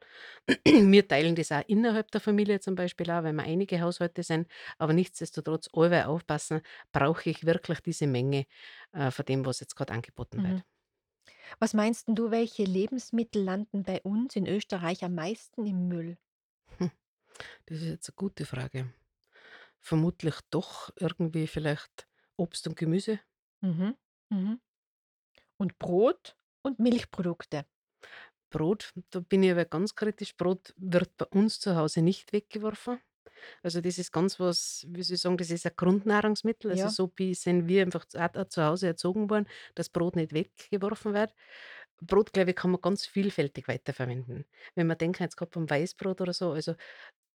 Wir 0.65 1.07
teilen 1.07 1.35
das 1.35 1.51
auch 1.53 1.63
innerhalb 1.67 2.11
der 2.11 2.21
Familie 2.21 2.59
zum 2.59 2.75
Beispiel 2.75 3.09
auch, 3.11 3.23
weil 3.23 3.33
wir 3.35 3.43
einige 3.43 3.81
Haushalte 3.81 4.23
sind. 4.23 4.49
Aber 4.77 4.93
nichtsdestotrotz, 4.93 5.69
allweil 5.73 6.03
aufpassen, 6.05 6.61
brauche 6.91 7.29
ich 7.31 7.45
wirklich 7.45 7.79
diese 7.81 8.07
Menge 8.07 8.45
äh, 8.93 9.11
von 9.11 9.25
dem, 9.25 9.45
was 9.45 9.61
jetzt 9.61 9.75
gerade 9.75 9.93
angeboten 9.93 10.41
Mhm. 10.41 10.43
wird. 10.43 10.65
Was 11.59 11.73
meinst 11.73 12.05
du, 12.09 12.31
welche 12.31 12.63
Lebensmittel 12.65 13.43
landen 13.43 13.83
bei 13.83 14.01
uns 14.01 14.35
in 14.35 14.47
Österreich 14.47 15.03
am 15.05 15.15
meisten 15.15 15.65
im 15.67 15.87
Müll? 15.87 16.17
Das 17.65 17.77
ist 17.77 17.85
jetzt 17.87 18.09
eine 18.09 18.15
gute 18.15 18.45
Frage. 18.45 18.93
Vermutlich 19.79 20.35
doch 20.49 20.89
irgendwie 20.97 21.47
vielleicht 21.47 22.07
Obst 22.37 22.67
und 22.67 22.75
Gemüse. 22.75 23.19
Mhm. 23.61 23.95
Mhm. 24.29 24.59
Und 25.57 25.77
Brot 25.79 26.37
und 26.61 26.79
Milchprodukte. 26.79 27.65
Brot, 28.49 28.93
da 29.11 29.19
bin 29.19 29.43
ich 29.43 29.51
aber 29.51 29.65
ganz 29.65 29.95
kritisch. 29.95 30.35
Brot 30.35 30.73
wird 30.77 31.15
bei 31.17 31.25
uns 31.25 31.59
zu 31.59 31.75
Hause 31.75 32.01
nicht 32.01 32.33
weggeworfen. 32.33 32.99
Also, 33.63 33.79
das 33.81 33.97
ist 33.97 34.11
ganz 34.11 34.39
was 34.39 34.85
wie 34.89 35.03
soll 35.03 35.15
ich 35.15 35.21
sagen, 35.21 35.37
das 35.37 35.49
ist 35.51 35.65
ein 35.65 35.73
Grundnahrungsmittel. 35.75 36.71
Also, 36.71 36.83
Ja. 36.85 36.89
so 36.89 37.11
wie 37.15 37.33
sind 37.35 37.67
wir 37.67 37.83
einfach 37.83 38.05
zu 38.05 38.63
Hause 38.63 38.87
erzogen 38.87 39.29
worden, 39.29 39.47
dass 39.75 39.89
Brot 39.89 40.15
nicht 40.15 40.33
weggeworfen 40.33 41.13
wird. 41.13 41.33
Brot, 42.01 42.33
glaube 42.33 42.51
ich, 42.51 42.55
kann 42.55 42.71
man 42.71 42.81
ganz 42.81 43.05
vielfältig 43.05 43.67
weiterverwenden. 43.67 44.45
Wenn 44.75 44.87
wir 44.87 44.95
denken 44.95 45.23
jetzt 45.23 45.35
grad 45.37 45.51
beim 45.51 45.69
Weißbrot 45.69 46.21
oder 46.21 46.33
so, 46.33 46.51
also, 46.51 46.75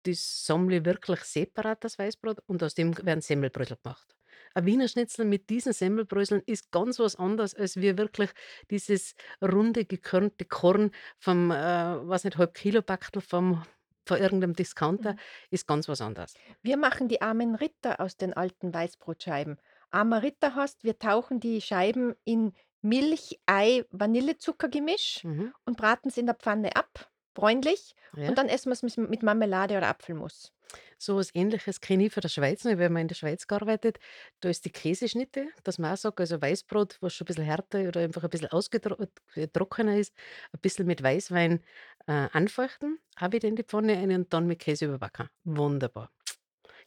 das 0.05 0.45
sammle 0.45 0.77
ich 0.77 0.85
wirklich 0.85 1.21
separat, 1.21 1.83
das 1.83 1.97
Weißbrot, 1.99 2.39
und 2.47 2.63
aus 2.63 2.73
dem 2.75 2.95
werden 3.05 3.21
Semmelbrösel 3.21 3.77
gemacht. 3.81 4.15
Ein 4.53 4.65
Wiener 4.65 4.87
Schnitzel 4.87 5.25
mit 5.25 5.49
diesen 5.49 5.73
Semmelbröseln 5.73 6.41
ist 6.45 6.71
ganz 6.71 6.99
was 6.99 7.15
anderes, 7.17 7.53
als 7.55 7.75
wie 7.77 7.97
wirklich 7.97 8.31
dieses 8.69 9.15
runde, 9.41 9.85
gekörnte 9.85 10.45
Korn 10.45 10.91
vom, 11.19 11.51
äh, 11.51 11.55
weiß 11.55 12.23
nicht, 12.25 12.37
Halb-Kilo-Packtel 12.37 13.21
vom 13.21 13.63
von 14.07 14.19
irgendeinem 14.19 14.53
Discounter, 14.53 15.13
Mhm. 15.13 15.19
ist 15.49 15.67
ganz 15.67 15.87
was 15.89 15.99
anderes. 15.99 16.37
Wir 16.61 16.77
machen 16.77 17.07
die 17.07 17.21
armen 17.21 17.55
Ritter 17.55 17.99
aus 17.99 18.17
den 18.17 18.33
alten 18.33 18.73
Weißbrotscheiben. 18.73 19.57
Armer 19.89 20.21
Ritter 20.23 20.53
heißt, 20.55 20.83
wir 20.83 20.99
tauchen 20.99 21.39
die 21.39 21.59
Scheiben 21.61 22.13
in 22.23 22.53
Milch, 22.81 23.39
Ei, 23.47 23.83
Vanillezucker-Gemisch 23.91 25.23
Mhm. 25.23 25.53
und 25.65 25.77
braten 25.77 26.09
es 26.09 26.17
in 26.17 26.27
der 26.27 26.35
Pfanne 26.35 26.75
ab, 26.75 27.11
bräunlich, 27.35 27.95
Ja. 28.15 28.29
und 28.29 28.37
dann 28.39 28.49
essen 28.49 28.71
wir's 28.71 28.83
mis 28.83 28.97
mit 28.97 29.23
Marmelade 29.23 29.77
oder 29.77 29.89
Apfelmus. 29.89 30.53
So 30.97 31.17
was 31.17 31.33
Ähnliches 31.35 31.79
kenne 31.81 32.05
ich 32.07 32.13
von 32.13 32.21
der 32.21 32.29
Schweiz 32.29 32.63
noch. 32.63 32.71
Ich 32.71 32.79
habe 32.79 32.89
mal 32.89 33.01
in 33.01 33.07
der 33.07 33.15
Schweiz 33.15 33.47
gearbeitet. 33.47 33.99
Da 34.41 34.49
ist 34.49 34.65
die 34.65 34.71
Käseschnitte, 34.71 35.47
dass 35.63 35.77
man 35.77 35.93
auch 35.93 35.97
sagt, 35.97 36.19
also 36.19 36.41
Weißbrot, 36.41 36.97
was 37.01 37.13
schon 37.13 37.25
'n 37.25 37.27
bisschen 37.27 37.45
härter 37.45 37.87
oder 37.87 38.01
einfach 38.01 38.23
ein 38.23 38.29
bisschen 38.31 38.51
ausgetro 38.51 38.95
äh, 39.35 39.99
ist, 39.99 40.13
ein 40.53 40.59
bisschen 40.61 40.87
mit 40.87 41.03
Weißwein, 41.03 41.63
äh, 42.07 42.27
anfeuchten, 42.31 42.99
auch 43.19 43.31
wieder 43.31 43.47
in 43.47 43.55
die 43.55 43.63
Pfanne 43.63 43.93
rein 43.95 44.11
und 44.11 44.33
dann 44.33 44.47
mit 44.47 44.59
Käse 44.59 44.85
überbacken. 44.85 45.29
Wunderbar. 45.43 46.11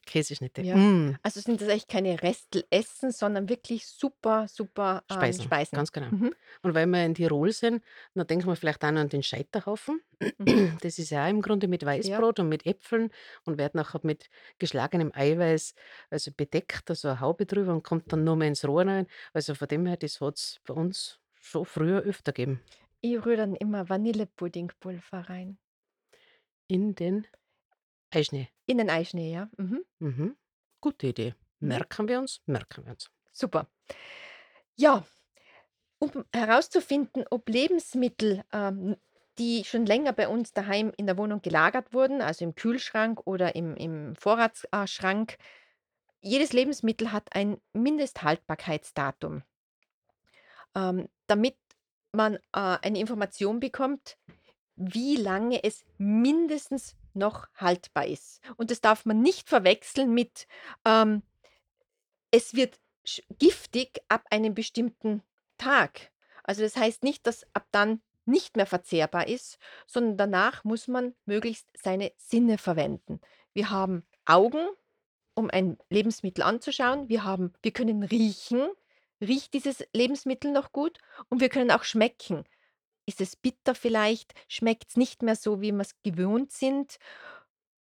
Käseschnitte, 0.09 0.63
Ja. 0.63 0.75
mm. 0.75 1.17
Also, 1.23 1.39
sind 1.41 1.61
das 1.61 1.69
eigentlich 1.69 1.87
keine 1.87 2.21
Restelessen, 2.21 3.11
sondern 3.11 3.47
wirklich 3.49 3.87
super, 3.87 4.47
super, 4.49 5.03
ähm, 5.09 5.15
Speisen, 5.15 5.43
Speisen. 5.43 5.75
ganz 5.75 5.91
genau. 5.91 6.07
Mhm. 6.11 6.33
Und 6.63 6.73
weil 6.73 6.85
wir 6.87 7.05
in 7.05 7.13
Tirol 7.15 7.51
sind, 7.51 7.83
dann 8.15 8.27
denken 8.27 8.47
wir 8.47 8.55
vielleicht 8.55 8.83
auch 8.83 8.91
noch 8.91 9.01
an 9.01 9.09
den 9.09 9.23
Scheiterhaufen. 9.23 10.01
Mhm. 10.37 10.47
Das 10.83 10.99
ist 10.99 11.11
ja 11.11 11.25
auch 11.25 11.29
im 11.29 11.41
Grunde 11.41 11.67
mit 11.67 11.81
Ja. 11.83 11.87
Weißbrot 11.87 12.39
und 12.39 12.49
mit 12.49 12.65
Äpfeln 12.65 13.11
und 13.45 13.57
wird 13.57 13.75
nachher 13.75 14.01
mit 14.03 14.29
geschlagenem 14.57 15.11
Eiweiß, 15.13 15.73
also 16.09 16.31
bedeckt, 16.35 16.89
also 16.89 17.07
'ne 17.09 17.19
Haube 17.21 17.45
drüber 17.45 17.71
und 17.73 17.83
kommt 17.83 18.11
dann 18.11 18.23
nur 18.23 18.35
mehr 18.35 18.47
ins 18.49 18.65
Rohr 18.67 18.85
rein. 18.85 19.07
Also, 19.33 19.55
von 19.55 19.67
dem 19.67 19.85
her, 19.85 19.97
das 19.97 20.19
hat's 20.21 20.59
bei 20.65 20.73
uns 20.73 21.19
schon 21.41 21.65
früher 21.65 22.01
öfter 22.01 22.33
gegeben. 22.33 22.61
Ich 23.01 23.15
rühre 23.25 23.37
dann 23.37 23.55
immer 23.55 23.87
Vanillepuddingpulver 23.89 25.29
rein. 25.29 25.57
In 26.71 26.93
den 26.93 27.25
Eischnee? 28.11 28.49
In 28.69 28.77
den 28.77 28.91
Eischnee, 28.91 29.33
ja. 29.33 29.49
Mhm. 29.57 29.83
Mhm. 29.97 30.37
Gute 30.79 31.07
Idee. 31.07 31.33
Mhm. 31.59 31.69
Merken 31.69 32.07
wir 32.07 32.19
uns, 32.19 32.41
merken 32.45 32.85
wir 32.85 32.91
uns. 32.91 33.09
Super. 33.31 33.67
Ja, 34.75 35.03
um 35.97 36.11
herauszufinden, 36.31 37.25
ob 37.31 37.49
Lebensmittel, 37.49 38.43
ähm, 38.53 38.95
die 39.39 39.63
schon 39.63 39.87
länger 39.87 40.13
bei 40.13 40.27
uns 40.27 40.53
daheim 40.53 40.93
in 40.97 41.07
der 41.07 41.17
Wohnung 41.17 41.41
gelagert 41.41 41.95
wurden, 41.95 42.21
also 42.21 42.45
im 42.45 42.53
Kühlschrank 42.53 43.25
oder 43.25 43.55
im 43.55 43.75
im 43.75 44.15
Vorrats 44.15 44.67
äh, 44.71 44.85
Schrank 44.85 45.39
jedes 46.21 46.53
Lebensmittel 46.53 47.11
hat 47.11 47.35
ein 47.35 47.59
Mindesthaltbarkeitsdatum. 47.73 49.41
Ähm, 50.75 51.09
damit 51.25 51.55
man, 52.11 52.35
äh, 52.35 52.39
eine 52.53 52.99
Information 52.99 53.59
bekommt, 53.59 54.19
wie 54.75 55.15
lange 55.15 55.63
es 55.63 55.85
mindestens 55.97 56.95
noch 57.19 57.47
haltbar 57.55 58.07
ist. 58.07 58.41
Und 58.57 58.71
das 58.71 58.81
darf 58.81 59.05
man 59.05 59.21
nicht 59.21 59.47
verwechseln 59.49 60.13
mit, 60.13 60.47
ähm, 60.85 61.21
es 62.31 62.55
wird 62.55 62.79
giftig 63.37 64.01
ab 64.07 64.23
einem 64.31 64.55
bestimmten 64.55 65.21
Tag. 65.57 66.11
Also, 66.43 66.63
das 66.63 66.75
heißt 66.75 67.03
nicht, 67.03 67.27
dass 67.27 67.45
ab 67.53 67.67
dann 67.71 68.01
nicht 68.25 68.55
mehr 68.55 68.65
verzehrbar 68.65 69.27
ist, 69.27 69.57
sondern 69.87 70.17
danach 70.17 70.63
muss 70.63 70.87
man 70.87 71.15
möglichst 71.25 71.67
seine 71.73 72.11
Sinne 72.17 72.57
verwenden. 72.57 73.19
Wir 73.53 73.69
haben 73.69 74.05
Augen, 74.25 74.67
um 75.33 75.49
ein 75.49 75.77
Lebensmittel 75.89 76.43
anzuschauen. 76.43 77.09
Wir 77.09 77.23
haben 77.23 77.53
wir 77.61 77.71
können 77.71 78.03
riechen. 78.03 78.69
Riecht 79.21 79.53
dieses 79.53 79.85
Lebensmittel 79.93 80.51
noch 80.51 80.71
gut? 80.71 80.99
Und 81.29 81.41
wir 81.41 81.49
können 81.49 81.71
auch 81.71 81.83
schmecken. 81.83 82.45
Ist 83.09 83.21
es 83.21 83.35
bitter 83.35 83.73
vielleicht? 83.73 84.33
Schmeckt's 84.47 84.95
nicht 84.95 85.23
mehr 85.23 85.35
so, 85.35 85.61
wie 85.61 85.71
wir's 85.71 85.95
gewohnt 86.03 86.51
sind? 86.51 86.97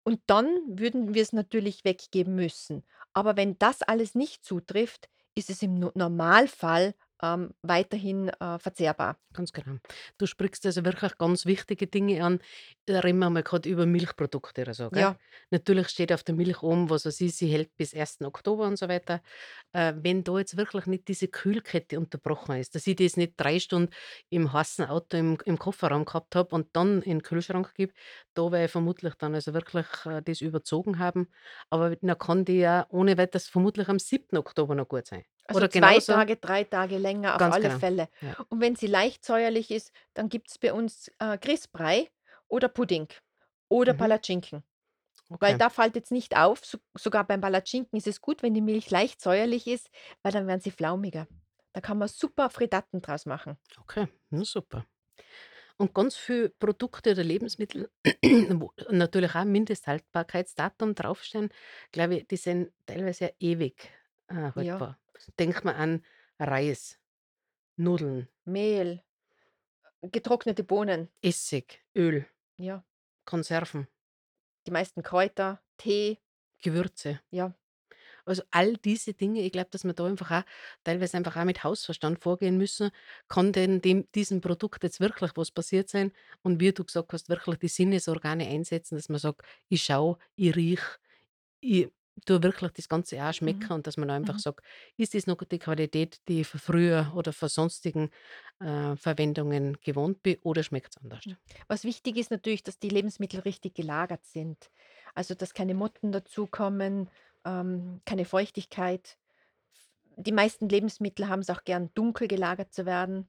Und 0.05 0.23
dann 0.27 0.47
würden 0.67 1.13
wir's 1.15 1.35
natürlich 1.35 1.85
weggeben 1.85 2.35
müssen. 2.35 2.83
Aber 3.13 3.37
wenn 3.37 3.59
das 3.59 3.83
alles 3.83 4.15
nicht 4.15 4.43
zutrifft, 4.43 5.11
ist 5.35 5.51
es 5.51 5.61
im 5.63 5.75
No 5.79 5.93
Normalfall, 5.95 6.95
ähm, 7.23 7.55
weiterhin, 7.63 8.29
äh, 8.29 8.59
verzehrbar. 8.59 9.19
Ganz 9.35 9.53
genau. 9.53 9.77
Du 10.17 10.27
sprichst 10.27 10.65
also 10.65 10.85
wirklich 10.87 11.17
ganz 11.19 11.45
wichtige 11.45 11.87
Dinge 11.87 12.25
an. 12.25 12.41
Da 12.87 13.01
reden 13.01 13.19
wir 13.19 13.29
mal 13.29 13.43
grad 13.43 13.67
über 13.67 13.85
Milchprodukte 13.85 14.63
oder 14.63 14.73
so, 14.73 14.91
gell? 14.91 15.07
Ja. 15.07 15.19
Natürlich 15.51 15.89
steht 15.91 16.13
auf 16.13 16.23
der 16.25 16.35
Milch 16.35 16.63
oben, 16.63 16.89
was 16.89 17.05
weiß 17.05 17.21
ich, 17.21 17.37
sie 17.37 17.49
hält 17.49 17.77
bis 17.77 17.93
1. 17.93 18.25
Oktober 18.25 18.67
und 18.67 18.79
so 18.79 18.89
weiter. 18.89 19.21
Äh, 19.73 19.95
wenn 20.03 20.25
da 20.25 20.39
jetzt 20.39 20.57
wirklich 20.57 20.87
nicht 20.87 21.09
diese 21.09 21.29
Kühlkette 21.29 21.99
unterbrochen 21.99 22.57
ist, 22.57 22.75
dass 22.75 22.87
ich 22.87 22.97
das 22.97 23.17
nicht 23.19 23.35
3 23.37 23.61
Stunden 23.61 23.93
im 24.31 24.53
heißen 24.53 24.87
Auto 24.87 25.17
im 25.19 25.39
im 25.45 25.59
Kofferraum 25.59 26.05
gehabt 26.07 26.35
habe 26.37 26.55
und 26.55 26.69
dann 26.75 27.03
in 27.03 27.19
'n 27.19 27.23
Kühlschrank 27.23 27.75
gebe, 27.75 27.93
da 28.35 28.51
werde 28.53 28.67
ich 28.67 28.71
vermutlich 28.73 29.15
dann 29.17 29.35
also 29.35 29.55
wirklich, 29.55 29.87
äh, 30.07 30.23
das 30.23 30.41
überzogen 30.41 30.99
haben. 30.99 31.29
Aber 31.71 31.97
dann 31.97 32.19
kann 32.19 32.45
die 32.47 32.59
ja 32.59 32.87
ohne 32.91 33.19
Weiteres 33.19 33.49
vermutlich 33.49 33.89
am 33.89 33.99
7. 33.99 34.39
Oktober 34.39 34.75
noch 34.75 34.89
gut 34.89 35.07
sein. 35.07 35.25
Also, 35.49 35.63
Oder 35.63 35.69
2 35.69 36.01
genauso 36.01 36.01
Tage, 36.01 36.37
3 36.37 36.65
Tage 36.65 36.99
länger 36.99 37.37
auf 37.37 37.43
Ganz 37.43 37.49
alle 37.49 37.71
genau, 37.71 37.81
Fälle. 37.81 38.09
ja. 38.21 38.37
Und 38.51 38.61
wenn 38.61 38.77
sie 38.77 38.87
leicht 38.87 39.25
säuerlich 39.25 39.71
ist, 39.71 39.93
dann 40.15 40.29
gibt's 40.29 40.59
bei 40.59 40.73
uns, 40.75 41.11
äh, 41.19 41.39
Grießbrei 41.39 42.11
oder 42.49 42.69
Pudding 42.69 43.09
oder 43.69 43.93
Mhm. 43.93 43.95
Palatschinken. 43.95 44.63
Weil 45.41 45.55
Okay. 45.55 45.59
da 45.59 45.71
fällt 45.71 45.97
jetzt 45.97 46.13
nicht 46.13 46.37
auf, 46.37 46.65
so 46.65 46.79
sogar 46.97 47.25
beim 47.27 47.41
Palatschinken 47.43 47.99
ist 47.99 48.07
es 48.09 48.21
gut, 48.23 48.43
wenn 48.43 48.55
die 48.55 48.63
Milch 48.63 48.91
leicht 48.91 49.21
säuerlich 49.23 49.67
ist, 49.69 49.91
weil 50.23 50.33
dann 50.33 50.47
werden 50.49 50.61
sie 50.61 50.71
flaumiger. 50.73 51.29
Da 51.75 51.81
kann 51.83 51.99
man 51.99 52.09
super 52.09 52.51
Fredatten 52.51 53.03
draus 53.03 53.27
machen. 53.27 53.59
Okay, 53.81 54.07
na 54.31 54.45
super. 54.45 54.85
Und 55.79 55.95
ganz 55.95 56.17
viel 56.17 56.51
Produkte 56.51 57.13
oder 57.13 57.25
Lebensmittel, 57.25 57.91
wo 58.49 58.73
natürlich 58.91 59.35
auch 59.35 59.45
Mindesthaltbarkeitsdatum 59.45 60.95
draufstehen, 60.95 61.51
glaube 61.93 62.17
ich, 62.19 62.29
die 62.29 62.37
sind 62.37 62.73
teilweise 62.87 63.27
ja 63.27 63.31
ewig, 63.41 63.91
äh, 64.29 64.53
Ja. 64.55 64.85
haltbar. 64.85 64.99
Denkt 65.39 65.65
man 65.65 65.75
an 65.77 66.05
Reis, 66.39 66.99
Nudeln 67.77 68.29
Mehl, 68.47 69.03
äh, 70.03 70.09
getrocknete 70.11 70.65
Bohnen. 70.65 71.11
Essig, 71.23 71.81
Öl 71.95 72.29
Ja. 72.59 72.85
Konserven. 73.29 73.89
Die 74.67 74.71
meisten 74.71 75.03
Kräuter, 75.03 75.63
Tee. 75.77 76.19
Gewürze. 76.63 77.21
Ja. 77.31 77.55
Also, 78.27 78.43
all 78.51 78.77
diese 78.77 79.15
Dinge, 79.15 79.43
ich 79.43 79.53
glaube, 79.53 79.71
dass 79.71 79.85
wir 79.85 79.95
da 79.95 80.07
einfach 80.07 80.31
auch 80.31 80.45
teilweise 80.85 81.17
einfach 81.17 81.37
auch 81.37 81.45
mit 81.45 81.65
Hausverstand 81.65 82.21
vorgehen 82.23 82.59
müssen. 82.59 82.91
Kann 83.29 83.53
denn 83.53 83.81
dem 83.81 84.11
diesem 84.15 84.41
Produkt 84.41 84.85
jetzt 84.85 85.01
wirklich 85.01 85.33
was 85.37 85.51
passiert 85.51 85.89
sein? 85.91 86.13
Und 86.43 86.61
wie 86.61 86.73
du 86.73 86.85
gesagt 86.85 87.13
hast, 87.13 87.29
wirklich 87.31 87.59
die 87.59 87.69
Sinnesorgane 87.69 88.47
einsetzen, 88.49 88.97
dass 88.97 89.09
man 89.09 89.19
sagt: 89.21 89.43
„Ich 89.69 89.85
schaue, 89.85 90.19
ich 90.37 90.57
rieche, 90.57 90.99
ich 91.61 91.91
tue 92.27 92.43
wirklich 92.43 92.73
das 92.73 92.89
Ganze 92.89 93.23
auch 93.25 93.33
Mhm. 93.47 93.71
schmecken“, 93.73 93.73
und 93.75 93.87
dass 93.87 93.97
man 93.97 94.11
einfach 94.11 94.39
Mhm. 94.39 94.41
sagt: 94.41 94.61
„Ist 94.97 95.15
das 95.15 95.27
noch 95.27 95.39
die 95.45 95.59
Qualität, 95.59 96.21
die 96.29 96.41
ich 96.43 96.47
von 96.49 96.61
früher 96.61 97.13
oder 97.15 97.33
von 97.33 97.49
sonstigen, 97.49 98.11
äh, 98.61 98.97
Verwendungen 98.97 99.79
gewohnt 99.83 100.23
bin, 100.23 100.39
oder 100.43 100.63
schmeckt's 100.63 100.97
anders?“ 100.99 101.25
Hm. 101.27 101.37
Was 101.69 101.85
wichtig 101.85 102.17
ist 102.17 102.31
natürlich, 102.31 102.63
dass 102.63 102.79
die 102.79 102.89
Lebensmittel 102.89 103.41
richtig 103.41 103.75
gelagert 103.75 104.25
sind. 104.25 104.71
Also, 105.15 105.35
dass 105.35 105.55
keine 105.55 105.75
Motten 105.75 106.13
dazukommen, 106.13 107.11
ähm, 107.45 108.01
keine 108.05 108.25
Feuchtigkeit. 108.25 109.17
Die 110.17 110.33
meisten 110.33 110.69
Lebensmittel 110.69 111.29
haben's 111.29 111.51
auch 111.51 111.65
gern, 111.65 111.91
dunkel 111.95 112.29
gelagert 112.29 112.73
zu 112.73 112.87
werden. 112.87 113.29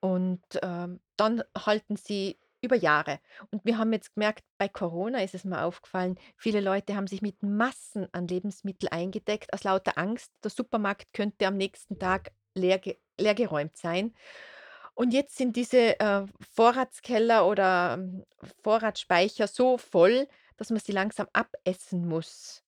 Und, 0.00 0.42
ähm, 0.62 1.00
dann 1.16 1.42
halten 1.56 1.96
sie 1.96 2.38
über 2.62 2.76
Jahre. 2.76 3.20
Und 3.50 3.64
wir 3.64 3.78
haben 3.78 3.92
jetzt 3.92 4.14
gemerkt, 4.14 4.44
bei 4.58 4.68
Corona 4.68 5.22
ist 5.22 5.34
es 5.34 5.44
mir 5.44 5.62
aufgefallen, 5.64 6.18
viele 6.36 6.60
Leute 6.60 6.96
haben 6.96 7.06
sich 7.06 7.22
mit 7.22 7.42
Massen 7.42 8.08
an 8.12 8.28
Lebensmittel 8.28 8.88
eingedeckt 8.90 9.52
aus 9.52 9.64
lauter 9.64 9.98
Angst, 9.98 10.32
der 10.44 10.50
Supermarkt 10.50 11.12
könnte 11.12 11.46
am 11.46 11.56
nächsten 11.56 11.98
Tag 11.98 12.32
leerge 12.54 12.98
leergeräumt 13.20 13.76
sein. 13.76 14.14
Und 14.94 15.12
jetzt 15.14 15.36
sind 15.36 15.56
diese, 15.56 15.98
äh, 16.00 16.26
Vorratskeller 16.54 17.46
oder, 17.46 17.94
hm, 17.94 18.24
Vorratsspeicher 18.62 19.46
so 19.48 19.78
voll, 19.78 20.28
dass 20.56 20.70
man 20.70 20.80
sie 20.80 20.92
langsam 20.92 21.28
abessen 21.32 22.06
muss. 22.08 22.62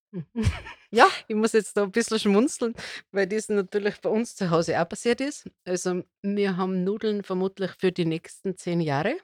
Ja. 0.92 1.08
Ich 1.28 1.36
muss 1.36 1.52
jetzt 1.52 1.76
da 1.76 1.84
'n 1.84 1.92
bisschen 1.92 2.18
schmunzeln, 2.18 2.74
weil 3.12 3.26
das 3.28 3.48
natürlich 3.48 4.00
bei 4.00 4.10
uns 4.10 4.34
zu 4.36 4.50
Hause 4.50 4.80
auch 4.80 4.88
passiert 4.88 5.20
ist. 5.20 5.48
Also, 5.64 6.02
wir 6.22 6.56
haben 6.56 6.84
Nudeln 6.84 7.22
vermutlich 7.24 7.72
für 7.78 7.92
die 7.92 8.04
nächsten 8.06 8.56
10 8.56 8.80
Jahre. 8.80 9.16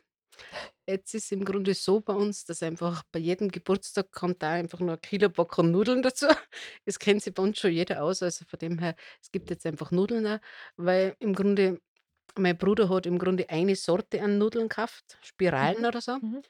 Jetzt 0.88 1.14
ist 1.14 1.32
im 1.32 1.44
Grunde 1.44 1.74
so 1.74 2.00
bei 2.00 2.12
uns, 2.14 2.44
dass 2.44 2.62
einfach 2.62 3.02
bei 3.10 3.18
jedem 3.18 3.48
Geburtstag 3.50 4.12
kommt 4.12 4.42
da 4.42 4.52
einfach 4.52 4.78
nur 4.80 4.94
'n 4.94 5.00
Kilopackung 5.00 5.70
Nudeln 5.72 6.02
dazu. 6.02 6.26
Es 6.84 6.98
kennt 7.00 7.22
sich 7.22 7.34
bei 7.34 7.42
uns 7.42 7.58
schon 7.58 7.72
jeder 7.72 8.02
aus, 8.04 8.22
also 8.22 8.44
von 8.44 8.58
dem 8.60 8.78
her, 8.78 8.94
es 9.20 9.32
gibt 9.32 9.50
jetzt 9.50 9.66
einfach 9.66 9.90
Nudeln 9.90 10.26
auch, 10.26 10.38
weil 10.76 11.16
im 11.18 11.34
Grunde 11.34 11.80
mein 12.38 12.58
Bruder 12.58 12.88
hat 12.90 13.06
im 13.06 13.18
Grunde 13.18 13.50
eine 13.50 13.76
Sorte 13.76 14.22
an 14.22 14.38
Nudeln 14.38 14.68
gekauft, 14.68 15.18
Spiralen 15.22 15.84
Mhm. 15.84 15.86
oder 15.86 16.00
so. 16.02 16.18
Mhm. 16.22 16.42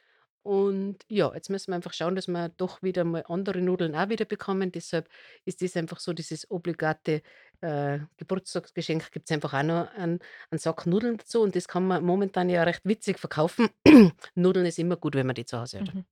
Und 0.47 0.99
ja, 1.09 1.35
jetzt 1.35 1.51
müssen 1.51 1.73
wir 1.73 1.75
einfach 1.75 1.93
schauen, 1.93 2.15
dass 2.15 2.29
wir 2.29 2.51
doch 2.51 2.81
wieder 2.81 3.03
mal 3.03 3.25
andere 3.27 3.61
Nudeln 3.61 3.97
auch 3.97 4.11
wieder 4.11 4.25
bekommen. 4.25 4.71
Deshalb 4.71 5.09
ist 5.45 5.61
das 5.61 5.77
einfach 5.77 5.99
so 5.99 6.13
dieses 6.13 6.49
obligate, 6.53 7.23
äh, 7.63 7.99
Geburtstagsgeschenk 8.17 9.11
gibt's 9.11 9.33
einfach 9.33 9.55
auch 9.55 9.65
noch 9.65 9.93
einen 9.97 10.21
einen 10.51 10.59
Sack 10.61 10.87
Nudeln 10.87 11.17
dazu 11.17 11.43
und 11.43 11.57
das 11.57 11.67
kann 11.67 11.89
man 11.89 12.05
momentan 12.05 12.49
ja 12.49 12.63
recht 12.63 12.83
witzig 12.85 13.19
verkaufen. 13.19 13.71
Nudeln 14.37 14.67
ist 14.67 14.79
immer 14.79 14.97
gut, 14.97 15.17
wenn 15.17 15.27
man 15.27 15.35
die 15.35 15.47
zu 15.47 15.59
Hause 15.59 15.81
hat. 15.81 15.93
Mhm. 15.93 16.05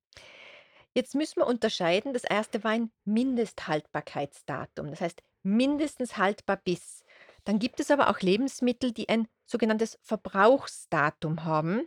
Jetzt 0.94 1.14
müssen 1.14 1.36
wir 1.36 1.46
unterscheiden. 1.46 2.12
Das 2.12 2.24
erste 2.24 2.64
war 2.64 2.72
ein 2.72 2.90
Mindesthaltbarkeitsdatum. 3.04 4.90
Das 4.90 5.00
heißt, 5.00 5.22
mindestens 5.44 6.16
haltbar 6.16 6.56
bis. 6.56 7.04
Dann 7.44 7.60
gibt 7.60 7.78
es 7.78 7.92
aber 7.92 8.10
auch 8.10 8.18
Lebensmittel, 8.18 8.90
die 8.90 9.08
ein 9.08 9.28
sogenanntes 9.46 9.96
Verbrauchsdatum 10.02 11.44
haben, 11.44 11.86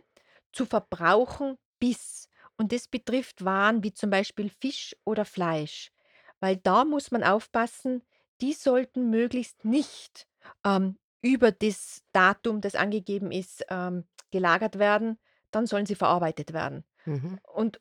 zu 0.52 0.64
verbrauchen 0.64 1.58
bis. 1.78 2.28
Und 2.58 2.72
das 2.72 2.88
betrifft 2.88 3.44
Waren 3.44 3.84
wie 3.84 3.94
zum 3.94 4.10
Beispiel 4.10 4.50
Fisch 4.50 4.96
oder 5.04 5.24
Fleisch. 5.24 5.92
Weil 6.40 6.56
da 6.58 6.84
muss 6.84 7.10
man 7.10 7.24
aufpassen, 7.24 8.02
die 8.40 8.52
sollten 8.52 9.10
möglichst 9.10 9.64
nicht 9.64 10.28
ähm, 10.64 10.98
über 11.22 11.52
das 11.52 12.02
Datum, 12.12 12.60
das 12.60 12.74
angegeben 12.76 13.32
ist, 13.32 13.64
ähm, 13.70 14.06
gelagert 14.30 14.78
werden. 14.78 15.18
Dann 15.50 15.66
sollen 15.66 15.86
sie 15.86 15.96
verarbeitet 15.96 16.52
werden. 16.52 16.84
Mhm, 17.06 17.38
Und 17.42 17.80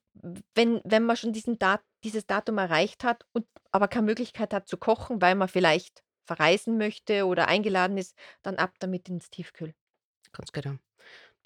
wenn 0.55 0.81
wenn 0.83 1.03
man 1.05 1.17
schon 1.17 1.33
diesen 1.33 1.59
Dat 1.59 1.81
dieses 2.03 2.25
Datum 2.27 2.57
erreicht 2.57 3.03
hat 3.03 3.25
und 3.33 3.47
aber 3.71 3.87
keine 3.87 4.05
Möglichkeit 4.07 4.53
hat 4.53 4.67
zu 4.67 4.77
kochen, 4.77 5.21
weil 5.21 5.35
man 5.35 5.47
vielleicht 5.49 6.03
verreisen 6.25 6.77
möchte 6.77 7.25
oder 7.25 7.47
eingeladen 7.47 7.97
ist, 7.97 8.15
dann 8.43 8.55
ab 8.57 8.75
damit 8.79 9.09
ins 9.09 9.29
Tiefkühl. 9.29 9.73
ganz 10.31 10.51
genau. 10.51 10.77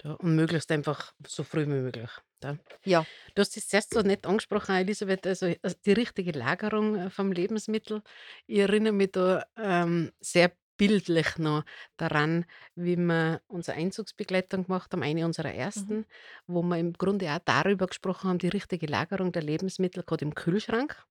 Ja, 0.04 0.14
und 0.14 0.36
möglichst 0.36 0.72
einfach 0.72 1.14
so 1.26 1.44
früh 1.44 1.62
wie 1.62 1.70
möglich, 1.70 2.10
ja. 2.44 2.56
Ja. 2.84 3.06
Du 3.34 3.40
hast 3.40 3.56
das 3.56 3.68
zuerst 3.68 3.92
so 3.94 4.00
nett 4.02 4.26
angesprochen, 4.26 4.74
Elisabeth, 4.76 5.26
also, 5.26 5.46
äh, 5.46 5.58
die 5.86 5.92
richtige 5.92 6.32
Lagerung, 6.32 6.96
äh, 6.96 7.10
vom 7.10 7.32
Lebensmittel. 7.32 8.02
Ich 8.46 8.58
erinnere 8.58 8.92
mich 8.92 9.12
da, 9.12 9.44
ähm, 9.56 10.12
sehr 10.20 10.52
bildlich 10.76 11.38
noch 11.38 11.64
daran, 11.96 12.44
wie 12.74 12.96
wir 12.96 13.42
unsere 13.46 13.76
Einzugsbegleitung 13.76 14.64
gemacht 14.66 14.92
haben, 14.92 15.02
eine 15.02 15.24
unserer 15.26 15.52
Mhm. 15.74 16.00
ersten, 16.00 16.06
wo 16.46 16.62
wir 16.62 16.78
im 16.78 16.92
Grunde 16.94 17.30
auch 17.32 17.38
darüber 17.44 17.86
gesprochen 17.86 18.30
haben, 18.30 18.38
die 18.38 18.48
richtige 18.48 18.86
Lagerung 18.86 19.32
der 19.32 19.42
Lebensmittel, 19.42 20.02
gerade 20.02 20.24
im 20.24 20.34
Kühlschrank. 20.34 21.04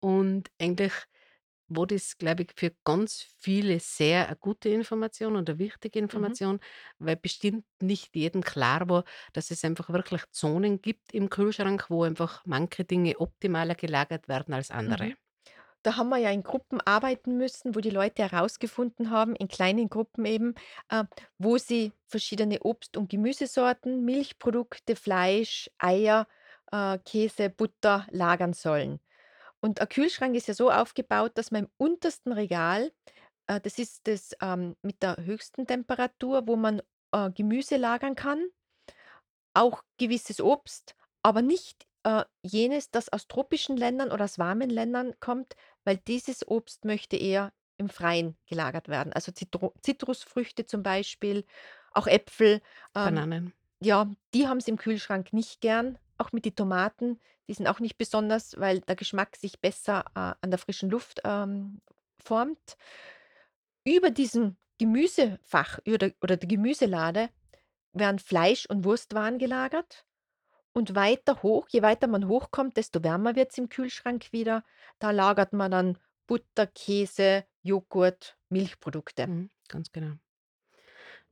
Und 0.00 0.50
eigentlich 0.60 0.92
war 1.76 1.86
das, 1.86 2.18
glaube 2.18 2.42
ich, 2.44 2.52
für 2.56 2.72
ganz 2.84 3.22
viele 3.38 3.80
sehr 3.80 4.26
eine 4.28 4.36
gute 4.36 4.68
Information 4.70 5.36
und 5.36 5.48
eine 5.50 5.58
wichtige 5.58 5.98
Mhm. 6.12 6.36
Information, 6.38 6.60
weil 6.98 7.16
bestimmt 7.16 7.64
nicht 7.80 8.14
jedem 8.16 8.42
klar 8.42 8.88
war, 8.88 9.04
dass 9.32 9.50
es 9.50 9.64
einfach 9.64 9.90
wirklich 9.90 10.22
Zonen 10.30 10.80
gibt 10.82 11.12
im 11.14 11.30
Kühlschrank, 11.30 11.86
wo 11.90 12.04
einfach 12.04 12.42
manche 12.46 12.84
Dinge 12.84 13.18
optimaler 13.18 13.74
gelagert 13.74 14.28
werden 14.28 14.54
als 14.54 14.70
andere. 14.70 15.08
Mhm. 15.08 15.16
Da 15.82 15.96
haben 15.96 16.10
wir 16.10 16.18
ja 16.18 16.30
in 16.30 16.42
Gruppen 16.44 16.80
arbeiten 16.80 17.38
müssen, 17.38 17.74
wo 17.74 17.80
die 17.80 17.90
Leute 17.90 18.22
herausgefunden 18.30 19.10
haben, 19.10 19.36
in 19.36 19.48
kleinen 19.48 19.88
Gruppen 19.90 20.26
eben, 20.26 20.54
äh, 20.90 21.04
wo 21.38 21.58
sie 21.58 21.92
verschiedene 22.08 22.60
Obst 22.62 22.96
und 22.96 23.10
Gemüsesorten, 23.10 24.04
Milchprodukte, 24.04 24.96
Fleisch, 24.96 25.70
Eier, 25.78 26.28
äh, 26.72 26.98
Käse, 26.98 27.50
Butter 27.50 28.06
lagern 28.10 28.52
sollen. 28.54 29.00
Und 29.62 29.80
ein 29.80 29.88
Kühlschrank 29.88 30.34
ist 30.34 30.48
ja 30.48 30.54
so 30.54 30.70
aufgebaut, 30.70 31.32
dass 31.34 31.50
man 31.50 31.64
im 31.64 31.70
untersten 31.78 32.32
Regal 32.32 32.90
äh, 33.46 33.60
das 33.60 33.78
ist 33.78 34.06
das, 34.06 34.36
ähm, 34.40 34.76
mit 34.82 35.02
der 35.02 35.16
höchsten 35.18 35.66
Temperatur, 35.66 36.46
wo 36.46 36.56
man, 36.56 36.82
äh, 37.12 37.30
Gemüse 37.30 37.76
lagern 37.76 38.14
kann, 38.14 38.48
auch 39.54 39.82
gewisses 39.98 40.40
Obst, 40.40 40.94
aber 41.22 41.42
nicht, 41.42 41.86
äh, 42.04 42.24
jenes, 42.42 42.90
das 42.90 43.12
aus 43.12 43.28
tropischen 43.28 43.76
Ländern 43.76 44.10
oder 44.10 44.24
aus 44.24 44.38
warmen 44.38 44.70
Ländern 44.70 45.14
kommt, 45.20 45.54
weil 45.84 45.98
dieses 45.98 46.46
Obst 46.46 46.84
möchte 46.84 47.16
eher 47.16 47.52
im 47.78 47.88
Freien 47.88 48.36
gelagert 48.46 48.88
werden. 48.88 49.12
Also 49.12 49.32
Zitru 49.32 49.72
Zitrusfrüchte 49.82 50.66
zum 50.66 50.82
Beispiel, 50.82 51.44
auch 51.92 52.06
Äpfel, 52.06 52.60
ähm, 52.94 53.14
Bananen. 53.14 53.52
ja, 53.80 54.10
die 54.34 54.44
haben 54.44 54.50
haben's 54.50 54.68
im 54.68 54.76
Kühlschrank 54.76 55.32
nicht 55.32 55.60
gern. 55.60 55.98
Auch 56.18 56.32
mit 56.32 56.44
die 56.44 56.54
Tomaten, 56.54 57.20
die 57.52 57.56
sind 57.56 57.66
auch 57.66 57.80
nicht 57.80 57.98
besonders, 57.98 58.58
weil 58.58 58.80
der 58.80 58.96
Geschmack 58.96 59.36
sich 59.36 59.60
besser, 59.60 60.06
äh, 60.14 60.32
an 60.40 60.50
der 60.50 60.58
frischen 60.58 60.88
Luft, 60.88 61.20
ähm, 61.24 61.82
formt. 62.18 62.78
Über 63.84 64.10
diesem 64.10 64.56
Gemüsefach 64.78 65.78
oder 65.86 66.12
oder 66.22 66.38
der 66.38 66.48
Gemüselade 66.48 67.28
werden 67.92 68.18
Fleisch 68.18 68.64
und 68.64 68.84
Wurstwaren 68.84 69.38
gelagert 69.38 70.06
und 70.72 70.94
weiter 70.94 71.42
hoch 71.42 71.68
je 71.68 71.82
weiter 71.82 72.06
man 72.06 72.26
hochkommt, 72.26 72.78
desto 72.78 73.04
wärmer 73.04 73.36
wird's 73.36 73.58
im 73.58 73.68
Kühlschrank 73.68 74.32
wieder. 74.32 74.64
Da 74.98 75.10
lagert 75.10 75.52
man 75.52 75.70
dann 75.70 75.98
Butter, 76.26 76.66
Käse, 76.66 77.44
Joghurt, 77.60 78.38
Milchprodukte. 78.48 79.26
Mhm, 79.26 79.50
ganz 79.68 79.92
genau. 79.92 80.14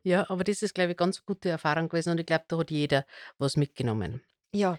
Ja, 0.03 0.29
aber 0.29 0.45
das 0.45 0.61
ist, 0.61 0.75
glaube 0.75 0.91
ich, 0.91 0.99
ganz 0.99 1.25
gute 1.25 1.49
Erfahrung 1.49 1.89
gewesen 1.89 2.11
und 2.11 2.21
ich 2.21 2.27
glaube, 2.27 2.45
da 2.47 2.59
hat 2.59 2.71
jeder 2.71 3.07
was 3.39 3.57
mitgenommen. 3.57 4.23
Ja. 4.53 4.79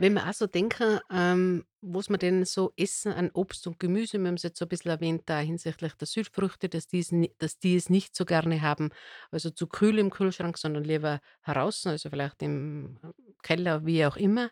Wenn 0.00 0.14
wir 0.14 0.26
auch 0.26 0.32
so 0.32 0.46
denken, 0.46 0.98
ähm, 1.10 1.66
was 1.82 2.08
wir 2.08 2.16
denn 2.16 2.46
so 2.46 2.72
essen 2.76 3.12
an 3.12 3.30
Obst 3.34 3.66
und 3.66 3.78
Gemüse, 3.78 4.18
wir 4.18 4.28
haben 4.28 4.34
es 4.36 4.42
jetzt 4.42 4.58
so 4.58 4.64
ein 4.64 4.68
bisschen 4.70 4.90
erwähnt, 4.90 5.24
da 5.26 5.40
hinsichtlich 5.40 5.92
der 5.94 6.06
Südfrüchte, 6.06 6.70
dass 6.70 6.86
die 6.86 7.00
es 7.00 7.10
dass 7.38 7.58
die 7.58 7.76
es 7.76 7.90
nicht 7.90 8.16
so 8.16 8.24
gerne 8.24 8.62
haben, 8.62 8.90
also 9.30 9.50
zu 9.50 9.66
kühl 9.66 9.98
im 9.98 10.08
Kühlschrank, 10.08 10.56
sondern 10.56 10.84
lieber 10.84 11.20
draußen, 11.44 11.90
also 11.90 12.08
vielleicht 12.08 12.42
im 12.42 12.98
äh, 13.04 13.08
Keller, 13.42 13.84
wie 13.84 14.06
auch 14.06 14.16
immer. 14.16 14.50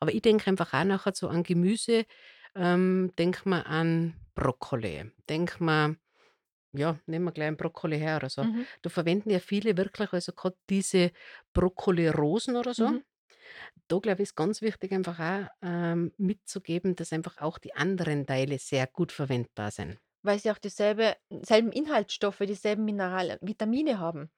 Aber 0.00 0.12
ich 0.12 0.22
denke 0.22 0.48
einfach 0.50 0.72
auch 0.74 0.84
nachher 0.84 1.12
so 1.14 1.28
an 1.28 1.44
Gemüse, 1.44 2.04
ähm, 2.56 3.12
denke 3.18 3.48
mir 3.48 3.66
an 3.66 4.14
Brokkoli, 4.34 5.12
denke 5.28 5.62
mir 5.62 5.96
ja, 6.72 6.98
nehmen 7.06 7.24
wir 7.26 7.32
gleich 7.32 7.48
'n 7.48 7.56
Brokkoli 7.56 7.98
her 7.98 8.16
oder 8.18 8.30
so. 8.30 8.46
Mhm. 8.46 8.68
Da 8.82 8.90
verwenden 8.90 9.30
ja 9.30 9.40
viele 9.40 9.76
wirklich 9.76 10.12
also 10.12 10.32
grad 10.32 10.56
diese 10.70 11.12
Brokkolirosen 11.54 12.56
oder 12.56 12.74
so. 12.74 12.90
Mhm. 12.90 13.02
Da 13.88 13.98
glaube 13.98 14.22
ich, 14.22 14.28
ist 14.30 14.36
ganz 14.36 14.62
wichtig 14.62 14.92
einfach 14.92 15.18
auch, 15.18 15.48
ähm, 15.62 16.12
mitzugeben, 16.16 16.96
dass 16.96 17.12
einfach 17.12 17.38
auch 17.38 17.58
die 17.58 17.74
anderen 17.74 18.26
Teile 18.26 18.58
sehr 18.58 18.86
gut 18.86 19.12
verwendbar 19.12 19.70
sind. 19.70 19.98
Weil 20.22 20.38
sie 20.38 20.50
auch 20.50 20.58
dieselbe 20.58 21.16
selben 21.30 21.72
Inhaltsstoffe, 21.72 22.38
dieselben 22.40 22.84
Mineral 22.84 23.38
Vitamine 23.40 23.98
haben. 23.98 24.30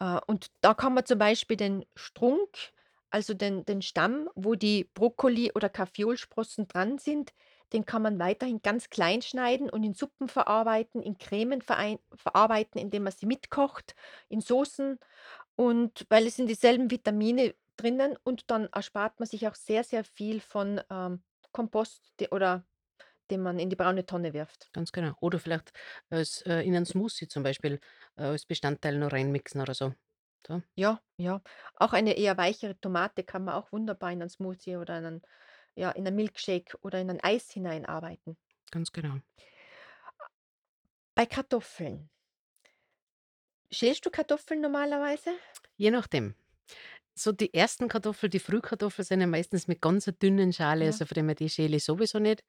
Äh, 0.00 0.20
und 0.26 0.48
da 0.60 0.74
kann 0.74 0.94
man 0.94 1.06
zum 1.06 1.18
Beispiel 1.18 1.56
den 1.56 1.84
Strunk, 1.94 2.72
also 3.10 3.34
den 3.34 3.64
den 3.64 3.82
Stamm, 3.82 4.28
wo 4.34 4.54
die 4.54 4.84
Brokkoli 4.94 5.52
oder 5.54 5.68
Kaffeeolsprossen 5.68 6.68
dran 6.68 6.98
sind, 6.98 7.32
den 7.72 7.84
kann 7.84 8.02
man 8.02 8.18
weiterhin 8.18 8.62
ganz 8.62 8.90
klein 8.90 9.22
schneiden 9.22 9.70
und 9.70 9.84
in 9.84 9.94
Suppen 9.94 10.28
verarbeiten, 10.28 11.02
in 11.02 11.18
Cremen 11.18 11.62
verarbeiten, 11.62 12.80
indem 12.80 13.04
man 13.04 13.12
sie 13.12 13.26
mitkocht, 13.26 13.94
in 14.28 14.40
Soßen 14.40 14.98
und 15.56 16.06
weil 16.08 16.26
es 16.26 16.36
sind 16.36 16.48
dieselben 16.48 16.90
Vitamine 16.90 17.54
drinnen 17.80 18.16
und 18.24 18.50
dann 18.50 18.66
erspart 18.72 19.18
man 19.20 19.26
sich 19.28 19.46
auch 19.48 19.54
sehr, 19.54 19.84
sehr 19.84 20.04
viel 20.04 20.40
von, 20.40 20.80
ähm, 20.90 21.22
Kompost, 21.52 22.12
de 22.20 22.30
oder 22.30 22.66
den 23.30 23.42
man 23.42 23.58
in 23.60 23.70
die 23.70 23.76
braune 23.76 24.06
Tonne 24.06 24.32
wirft. 24.34 24.72
Ganz 24.72 24.92
genau. 24.92 25.14
Oder 25.20 25.38
vielleicht 25.40 25.72
als 26.10 26.42
äh, 26.42 26.60
in 26.62 26.72
'nen 26.72 26.86
Smoothie 26.86 27.26
zum 27.28 27.42
Beispiel, 27.42 27.80
äh, 28.16 28.22
als 28.24 28.46
Bestandteil 28.46 28.98
noch 28.98 29.12
reinmixen 29.12 29.60
oder 29.60 29.74
so. 29.74 29.94
So, 30.46 30.62
Ja, 30.76 31.00
ja. 31.16 31.42
Auch 31.76 31.92
eine 31.92 32.14
eher 32.16 32.36
weichere 32.36 32.78
Tomate 32.80 33.22
kann 33.24 33.44
man 33.44 33.54
auch 33.54 33.70
wunderbar 33.72 34.10
in 34.12 34.18
'nen 34.18 34.28
Smoothie 34.28 34.76
oder 34.76 34.98
in 34.98 35.04
'nen 35.04 35.22
ja, 35.76 35.90
in 35.92 36.02
'nen 36.04 36.16
Milkshake 36.16 36.76
oder 36.82 37.00
in 37.00 37.10
ein 37.10 37.20
Eis 37.22 37.50
hineinarbeiten. 37.50 38.36
ganz 38.70 38.90
genau. 38.92 39.20
Bei 41.14 41.24
Kartoffeln. 41.24 42.10
Schälst 43.72 44.06
du 44.06 44.10
Kartoffeln 44.10 44.60
normalerweise? 44.60 45.40
Je 45.76 45.90
nachdem. 45.90 46.34
So 47.22 47.32
die 47.32 47.52
ersten 47.52 47.88
Kartoffeln, 47.88 48.30
die 48.30 48.38
Frühkartoffeln 48.38 49.04
sind 49.04 49.20
ja 49.20 49.26
meistens 49.26 49.68
mit 49.68 49.82
ganz 49.82 50.06
dünnen 50.22 50.52
Schale, 50.54 50.86
Ja. 50.86 50.86
also 50.86 51.04
von 51.04 51.14
dem 51.16 51.26
her, 51.28 51.34
die 51.34 51.50
schäle 51.50 51.76
ich 51.76 51.84
sowieso 51.84 52.18
nicht. 52.18 52.42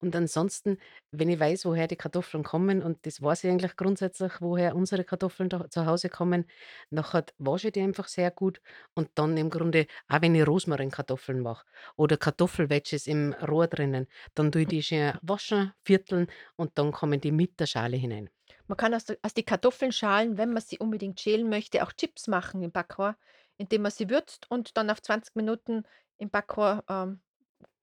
Und 0.00 0.16
ansonsten, 0.16 0.78
wenn 1.10 1.28
ich 1.28 1.38
weiß, 1.40 1.66
woher 1.66 1.88
die 1.88 1.96
Kartoffeln 1.96 2.42
kommen 2.44 2.82
und 2.82 3.04
das 3.06 3.20
weiß 3.22 3.44
ich 3.44 3.50
eigentlich 3.50 3.76
grundsätzlich, 3.76 4.32
woher 4.40 4.76
unsere 4.76 5.04
Kartoffeln 5.04 5.50
da 5.50 5.68
zu 5.68 5.84
Hause 5.86 6.08
kommen, 6.08 6.46
nachher 6.90 7.26
wasche 7.38 7.68
ich 7.68 7.72
die 7.74 7.82
einfach 7.82 8.08
sehr 8.08 8.30
gut 8.30 8.60
und 8.94 9.10
dann 9.16 9.36
im 9.36 9.50
Grunde 9.50 9.86
auch 10.08 10.22
wenn 10.22 10.34
ich 10.34 10.46
Rosmarinkartoffeln 10.46 11.40
mache 11.40 11.66
oder 11.96 12.16
Kartoffelwedges 12.16 13.06
im 13.06 13.34
Rohr 13.34 13.68
drinnen, 13.68 14.06
dann 14.34 14.52
tue 14.52 14.62
ich 14.62 14.68
die 14.68 14.82
schön 14.82 15.14
waschen, 15.22 15.72
vierteln 15.84 16.28
und 16.56 16.78
dann 16.78 16.92
kommen 16.92 17.20
die 17.20 17.32
mit 17.32 17.60
der 17.60 17.66
Schale 17.66 17.96
hinein. 17.96 18.30
Man 18.66 18.76
kann 18.76 18.92
aus 18.94 19.04
der 19.06 19.18
aus 19.22 19.32
die 19.34 19.42
Kartoffeln 19.44 19.90
schalen, 19.92 20.36
wenn 20.38 20.52
man 20.52 20.62
sie 20.62 20.78
unbedingt 20.78 21.18
schälen 21.20 21.48
möchte, 21.48 21.82
auch 21.82 21.92
Chips 21.92 22.26
machen 22.28 22.62
im 22.62 22.72
Backrohr, 22.72 23.16
indem 23.58 23.82
man 23.82 23.92
sie 23.92 24.10
würzt 24.10 24.50
und 24.50 24.76
dann 24.76 24.90
auf 24.90 25.02
20 25.02 25.36
Minuten 25.36 25.84
im 26.18 26.30
Backrohr, 26.30 26.84
ähm, 26.88 27.20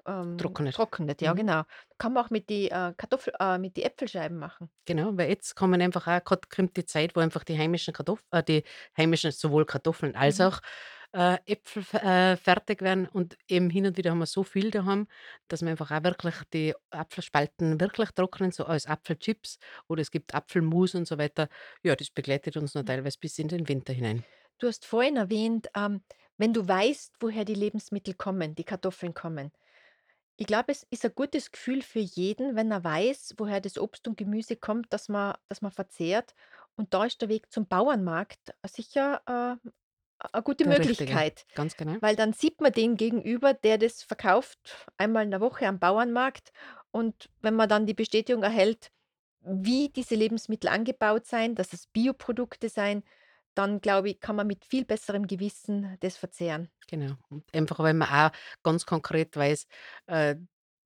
ähm, 0.08 0.42
Trocknet. 0.42 0.74
trocknet. 0.74 1.22
Ja, 1.22 1.34
Mhm. 1.34 1.36
genau. 1.36 1.64
Kann 2.00 2.14
man 2.14 2.26
auch 2.26 2.30
mit 2.32 2.50
die, 2.50 2.70
äh, 2.72 2.94
Kartoffel 2.98 3.34
äh, 3.40 3.58
mit 3.60 3.78
die 3.78 3.84
Äpfelscheiben 3.84 4.38
machen. 4.40 4.72
Genau, 4.88 5.16
weil 5.16 5.30
jetzt 5.30 5.56
kommen 5.56 5.80
einfach 5.82 6.08
auch 6.08 6.24
kommt 6.50 6.76
die 6.76 6.86
Zeit, 6.86 7.16
wo 7.16 7.20
einfach 7.20 7.44
die 7.44 7.58
heimischen 7.58 7.94
Kartoff 7.94 8.24
äh, 8.32 8.42
die 8.44 8.64
heimischen 8.98 9.32
sowohl 9.32 9.66
Kartoffeln 9.66 10.16
als 10.16 10.40
Mhm. 10.40 10.42
auch, 10.42 10.60
äh, 11.14 11.38
Äpfel 11.46 11.84
äh, 12.00 12.36
fertig 12.36 12.82
werden 12.82 13.08
und 13.08 13.38
eben 13.48 13.70
hin 13.70 13.86
und 13.86 13.98
wieder 13.98 14.10
haben 14.12 14.18
wir 14.20 14.26
so 14.26 14.44
viel 14.44 14.72
daheim, 14.72 15.08
dass 15.50 15.62
wir 15.62 15.70
einfach 15.70 15.92
auch 15.92 16.04
wirklich 16.04 16.36
die 16.54 16.74
Apfelspalten 16.90 17.80
wirklich 17.80 18.10
trocknen, 18.12 18.52
so 18.52 18.66
als 18.66 18.88
Apfelchips 18.88 19.60
oder 19.88 20.02
es 20.02 20.10
gibt 20.12 20.34
Apfelmus 20.34 20.96
und 20.96 21.08
so 21.08 21.18
weiter. 21.20 21.48
Ja, 21.84 21.96
das 21.96 22.10
begleitet 22.10 22.58
uns 22.58 22.74
noch 22.74 22.84
Mhm. 22.84 22.86
teilweise 22.86 23.20
bis 23.20 23.38
in 23.38 23.50
den 23.50 23.68
Winter 23.70 23.94
hinein. 23.94 24.26
Du 24.62 24.68
hast 24.68 24.86
vorhin 24.86 25.18
erwähnt, 25.18 25.70
ähm, 25.76 26.04
wenn 26.38 26.54
du 26.54 26.68
weißt, 26.68 27.16
woher 27.20 27.46
die 27.46 27.56
Lebensmittel 27.56 28.14
kommen, 28.14 28.54
die 28.54 28.64
Kartoffeln 28.64 29.16
kommen. 29.16 29.52
Ich 30.38 30.48
glaube, 30.48 30.72
es 30.72 30.84
ist 30.92 31.06
ein 31.06 31.16
gutes 31.16 31.52
Gefühl 31.52 31.82
für 31.82 32.00
jeden, 32.00 32.56
wenn 32.56 32.72
er 32.72 32.84
weiß, 32.84 33.36
woher 33.38 33.60
das 33.62 33.80
Obst 33.80 34.08
und 34.08 34.18
Gemüse 34.18 34.56
kommt, 34.58 34.94
das 34.94 35.10
man 35.10 35.36
das 35.50 35.62
man 35.64 35.72
verzehrt. 35.72 36.36
Und 36.76 36.94
da 36.94 37.06
ist 37.06 37.22
der 37.22 37.30
Weg 37.30 37.52
zum 37.52 37.68
Bauernmarkt 37.68 38.54
sicher, 38.68 39.22
äh, 39.28 39.70
a 40.20 40.42
gute 40.42 40.66
Der 40.66 40.78
Richtige, 40.78 41.14
Möglichkeit, 41.16 41.46
ganz 41.54 41.76
genau. 41.78 41.98
weil 42.02 42.16
dann 42.16 42.34
sieht 42.34 42.62
man 42.62 42.72
den 42.74 42.98
gegenüber, 42.98 43.54
der 43.56 43.80
das 43.80 44.04
verkauft, 44.04 44.88
einmal 44.98 45.24
in 45.26 45.32
der 45.32 45.42
Woche 45.42 45.68
am 45.68 45.80
Bauernmarkt. 45.80 46.52
Und 46.92 47.30
wenn 47.42 47.56
man 47.56 47.70
dann 47.70 47.88
die 47.88 47.96
Bestätigung 47.96 48.44
erhält, 48.44 48.92
wie 49.42 49.90
diese 49.90 50.16
Lebensmittel 50.16 50.70
angebaut 50.70 51.26
seien, 51.26 51.56
dass 51.56 51.74
es 51.74 51.88
Bioprodukte 51.88 52.70
seien, 52.70 53.04
dann 53.56 53.82
glaube 53.82 54.10
ich, 54.10 54.20
kann 54.20 54.36
man 54.36 54.48
mit 54.48 54.66
viel 54.66 54.86
besserem 54.86 55.28
Gewissen 55.28 55.98
das 56.02 56.18
verzehren. 56.18 56.70
Genau. 56.90 57.16
Und 57.30 57.44
einfach, 57.54 57.80
weil 57.80 57.94
man 57.94 58.10
auch 58.10 58.32
ganz 58.64 58.86
konkret 58.86 59.36
weiß, 59.38 59.68
äh, 60.08 60.36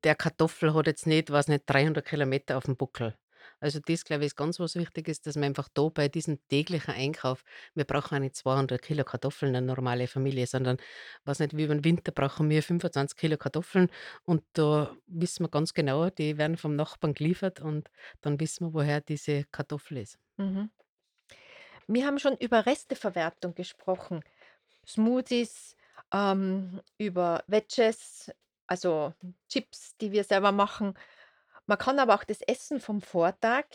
der 0.04 0.16
Kartoffel 0.16 0.74
hat 0.74 0.88
jetzt 0.88 1.08
nicht, 1.08 1.32
weiß 1.32 1.48
nicht, 1.48 1.64
300 1.66 2.06
Kilometer 2.06 2.58
aufm 2.58 2.76
Buckel. 2.78 3.16
Also, 3.60 3.80
das, 3.80 4.04
glaube 4.06 4.24
ich, 4.24 4.28
ist 4.28 4.36
ganz 4.36 4.60
was 4.60 4.76
Wichtiges, 4.76 5.22
dass 5.22 5.36
man 5.36 5.46
einfach 5.46 5.70
da 5.74 5.88
bei 5.90 6.08
diesem 6.10 6.40
täglichen 6.50 6.94
Einkauf 6.94 7.44
wir 7.76 7.86
brauchen 7.86 8.16
auch 8.16 8.20
nicht 8.20 8.36
200 8.36 8.82
Kilo 8.82 9.04
Kartoffeln, 9.04 9.52
'ne 9.52 9.62
normale 9.62 10.08
Familie, 10.08 10.48
sondern 10.48 10.78
weiß 11.26 11.40
nicht, 11.40 11.56
wie 11.56 11.64
über 11.64 11.74
'n 11.74 11.84
Winter 11.84 12.12
brauchen 12.12 12.50
wir 12.50 12.64
25 12.64 13.18
Kilo 13.18 13.38
Kartoffeln 13.38 13.90
und 14.24 14.44
da 14.54 14.96
wissen 15.08 15.44
wir 15.46 15.50
ganz 15.50 15.74
genau, 15.74 16.10
die 16.10 16.38
werden 16.38 16.58
vom 16.58 16.76
Nachbarn 16.76 17.14
geliefert 17.14 17.60
und 17.62 17.90
dann 18.22 18.40
wissen 18.40 18.68
wir, 18.68 18.74
woher 18.74 19.02
diese 19.02 19.44
Kartoffel 19.52 19.98
ist. 19.98 20.18
Mhm. 20.40 20.70
Wir 21.90 22.06
haben 22.08 22.18
schon 22.20 22.36
über 22.38 22.66
Resteverwertung 22.66 23.54
gesprochen. 23.54 24.22
Smoothies, 24.88 25.76
ähm, 26.14 26.82
über 26.98 27.44
Wedges, 27.48 28.32
also 28.68 29.14
Chips, 29.50 29.98
die 29.98 30.12
wir 30.12 30.24
selber 30.24 30.52
machen. 30.52 30.96
Man 31.68 31.78
kann 31.78 32.00
aber 32.00 32.16
auch 32.16 32.24
das 32.26 32.42
Essen 32.42 32.80
vom 32.80 33.02
Vortag 33.02 33.66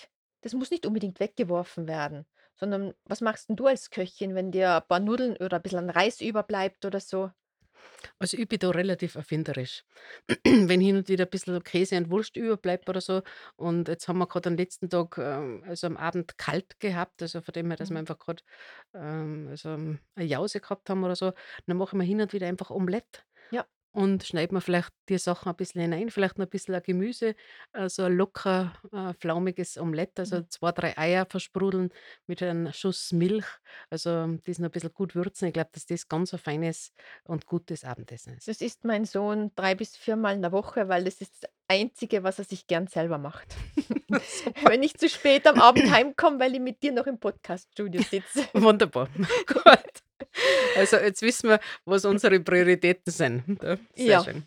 das 0.42 0.54
muss 0.54 0.70
nicht 0.70 0.86
unbedingt 0.86 1.20
weggeworfen 1.20 1.88
werden, 1.88 2.26
sondern 2.56 2.94
was 3.04 3.20
machst 3.22 3.50
'n 3.50 3.56
du 3.56 3.66
als 3.66 3.90
Köchin, 3.90 4.34
wenn 4.36 4.52
dir 4.52 4.76
ein 4.76 4.88
paar 4.88 5.00
Nudeln 5.00 5.36
oder 5.38 5.56
ein 5.58 5.62
bisschen 5.62 5.90
Reis 5.90 6.20
überbleibt 6.22 6.84
oder 6.86 7.00
so? 7.00 7.30
Also, 8.18 8.36
ich 8.36 8.48
bin 8.48 8.58
da 8.58 8.70
relativ 8.70 9.14
erfinderisch. 9.14 9.84
Wenn 10.44 10.80
hin 10.80 10.96
und 10.96 11.08
wieder 11.08 11.24
ein 11.26 11.30
bisschen 11.30 11.62
Käse 11.64 11.96
und 11.96 12.10
Wurst 12.10 12.36
überbleibt 12.36 12.88
oder 12.88 13.00
so 13.00 13.22
und 13.56 13.88
jetzt 13.88 14.08
haben 14.08 14.18
wir 14.18 14.26
grad 14.26 14.46
am 14.46 14.56
letzten 14.56 14.88
Tag, 14.90 15.18
ähm, 15.18 15.62
also, 15.66 15.86
am 15.86 15.96
Abend 15.96 16.38
kalt 16.38 16.78
gehabt, 16.80 17.22
also, 17.22 17.40
von 17.42 17.52
dem 17.52 17.68
her, 17.68 17.76
dass 17.76 17.90
wir 17.90 17.98
Mhm. 17.98 18.00
einfach 18.00 18.18
grad, 18.18 18.44
ähm, 18.94 19.48
also, 19.50 19.70
eine 19.70 19.98
Jause 20.26 20.60
gehabt 20.60 20.90
haben 20.90 21.04
oder 21.04 21.16
so, 21.16 21.32
dann 21.66 21.76
mache 21.78 21.90
ich 21.96 21.98
mir 21.98 22.04
hin 22.04 22.20
und 22.20 22.32
wieder 22.32 22.46
einfach 22.48 22.70
Omelett 22.70 23.24
Ja. 23.52 23.66
Und 23.92 24.22
schneide 24.24 24.54
mir 24.54 24.60
vielleicht 24.60 24.90
die 25.08 25.18
Sachen 25.18 25.48
ein 25.48 25.56
bisschen 25.56 25.80
hinein, 25.80 26.10
vielleicht 26.10 26.38
noch 26.38 26.46
ein 26.46 26.50
bisschen 26.50 26.74
ein 26.74 26.82
Gemüse, 26.82 27.34
äh, 27.72 27.88
so 27.88 28.04
ein 28.04 28.12
locker, 28.16 28.72
äh, 28.92 29.12
flaumiges 29.14 29.76
Omelett, 29.78 30.18
also, 30.18 30.36
Mhm. 30.36 30.50
2, 30.50 30.72
3 30.72 30.98
Eier 30.98 31.26
versprudeln 31.26 31.90
mit 32.26 32.42
einem 32.42 32.72
Schuss 32.72 33.12
Milch, 33.12 33.46
also, 33.90 34.26
das 34.44 34.58
noch 34.58 34.68
ein 34.68 34.72
bisschen 34.72 34.92
gut 34.92 35.14
würzen. 35.14 35.48
Ich 35.48 35.54
glaube, 35.54 35.70
dass 35.72 35.86
das 35.86 36.08
ganz 36.08 36.32
ein 36.32 36.38
feines 36.38 36.92
und 37.24 37.46
gutes 37.46 37.84
Abendessen 37.84 38.34
ist. 38.36 38.48
Das 38.48 38.60
isst 38.60 38.84
mein 38.84 39.04
Sohn 39.04 39.50
3 39.56 39.74
bis 39.74 39.96
viermal 39.96 40.34
in 40.34 40.42
der 40.42 40.52
Woche, 40.52 40.88
weil 40.88 41.04
das 41.04 41.20
ist 41.20 41.42
das 41.42 41.50
Einzige, 41.68 42.22
was 42.22 42.38
er 42.38 42.44
sich 42.44 42.66
gern 42.66 42.86
selber 42.86 43.18
macht. 43.18 43.54
Super. 43.76 44.00
Wenn 44.72 44.82
ich 44.82 44.94
zu 44.96 45.08
spät 45.08 45.46
am 45.46 45.60
Abend 45.60 45.90
heimkomme, 45.90 46.38
weil 46.40 46.54
ich 46.54 46.60
mit 46.60 46.82
dir 46.82 46.92
noch 46.92 47.06
im 47.06 47.18
Podcaststudio 47.18 48.02
sitze. 48.02 48.44
Wunderbar. 48.54 49.08
Gut. 49.46 50.02
Also, 50.76 50.96
jetzt 50.96 51.22
wissen 51.22 51.48
wir, 51.50 51.60
was 51.84 52.04
unsere 52.04 52.40
Prioritäten 52.40 53.12
sind, 53.12 53.62
ja, 53.62 53.76
sehr 53.94 54.06
Ja. 54.06 54.24
schön. 54.24 54.46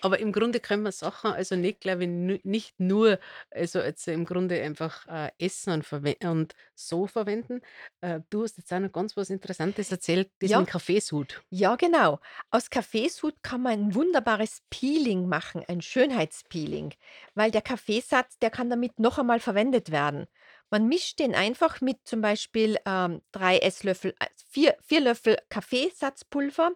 Aber 0.00 0.20
im 0.20 0.30
Grunde 0.30 0.60
können 0.60 0.84
wir 0.84 0.92
Sachen 0.92 1.32
also 1.32 1.56
nicht, 1.56 1.80
glaube 1.80 2.04
ich, 2.04 2.44
nicht 2.44 2.78
nur 2.78 3.18
also 3.50 3.80
jetzt 3.80 4.06
im 4.06 4.24
Grunde 4.24 4.62
einfach, 4.62 5.06
äh, 5.08 5.30
essen 5.38 5.72
und 5.72 5.84
verwe 5.84 6.16
und 6.22 6.54
so 6.74 7.06
verwenden. 7.08 7.62
Äh, 8.00 8.20
du 8.30 8.44
hast 8.44 8.58
jetzt 8.58 8.72
auch 8.72 8.78
noch 8.78 8.92
ganz 8.92 9.16
was 9.16 9.28
Interessantes 9.30 9.90
erzählt, 9.90 10.30
das 10.38 10.50
Ja. 10.50 10.62
Kaffeesud. 10.64 11.42
Ja, 11.50 11.74
genau. 11.74 12.20
Aus 12.50 12.70
Kaffeesud 12.70 13.42
kann 13.42 13.62
man 13.62 13.72
ein 13.72 13.94
wunderbares 13.96 14.62
Peeling 14.70 15.28
machen, 15.28 15.64
ein 15.66 15.80
Schönheitspeeling, 15.80 16.94
weil 17.34 17.50
der 17.50 17.62
Kaffeesatz, 17.62 18.38
der 18.38 18.50
kann 18.50 18.70
damit 18.70 19.00
noch 19.00 19.18
einmal 19.18 19.40
verwendet 19.40 19.90
werden. 19.90 20.26
Man 20.70 20.88
mischt 20.88 21.18
den 21.18 21.34
einfach 21.34 21.80
mit 21.80 21.98
zum 22.04 22.20
Beispiel, 22.20 22.78
ähm, 22.86 23.22
3 23.32 23.58
Esslöffel 23.58 24.14
äh, 24.18 24.26
4 24.50 24.76
4 24.82 25.00
Löffel 25.00 25.36
Kaffeesatzpulver 25.48 26.72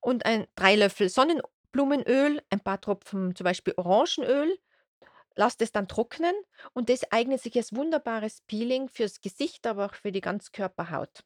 und 0.00 0.24
ein 0.24 0.46
3 0.56 0.76
Löffel 0.76 1.08
Sonnenblumenöl, 1.08 2.42
ein 2.50 2.60
paar 2.60 2.80
Tropfen 2.80 3.34
zum 3.36 3.44
Beispiel 3.44 3.74
Orangenöl, 3.76 4.58
lasst 5.36 5.60
es 5.62 5.72
dann 5.72 5.88
trocknen 5.88 6.34
und 6.72 6.88
das 6.88 7.10
eignet 7.12 7.42
sich 7.42 7.56
als 7.56 7.74
wunderbares 7.74 8.40
Peeling 8.46 8.88
fürs 8.88 9.20
Gesicht, 9.20 9.66
aber 9.66 9.86
auch 9.86 9.94
für 9.94 10.12
die 10.12 10.20
Ganzkörperhaut. 10.20 11.24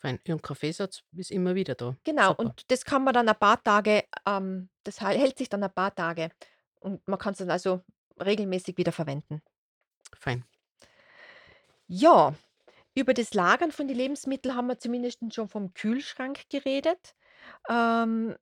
Fein. 0.00 0.20
Ja, 0.26 0.34
und 0.34 0.42
Kaffeesatz 0.42 1.02
ist 1.16 1.30
immer 1.30 1.54
wieder 1.54 1.74
da. 1.74 1.96
Genau, 2.04 2.28
Super. 2.28 2.40
und 2.42 2.70
das 2.70 2.84
kann 2.84 3.02
man 3.02 3.14
dann 3.14 3.28
ein 3.28 3.38
paar 3.38 3.62
Tage 3.62 4.04
ähm, 4.26 4.68
das 4.84 5.00
hält 5.00 5.38
sich 5.38 5.48
dann 5.48 5.62
ein 5.62 5.72
paar 5.72 5.94
Tage 5.94 6.30
und 6.80 7.06
man 7.06 7.18
kann's 7.18 7.38
dann 7.38 7.50
also 7.50 7.82
regelmäßig 8.18 8.76
wieder 8.76 8.92
verwenden. 8.92 9.42
Fein. 10.18 10.44
Ja, 11.92 12.36
über 12.94 13.14
das 13.14 13.34
Lagern 13.34 13.72
von 13.72 13.88
die 13.88 13.94
Lebensmittel 13.94 14.54
haben 14.54 14.68
wir 14.68 14.78
zumindest 14.78 15.18
schon 15.34 15.48
vom 15.48 15.74
Kühlschrank 15.74 16.48
geredet. 16.48 17.16
Ähm, 17.68 18.36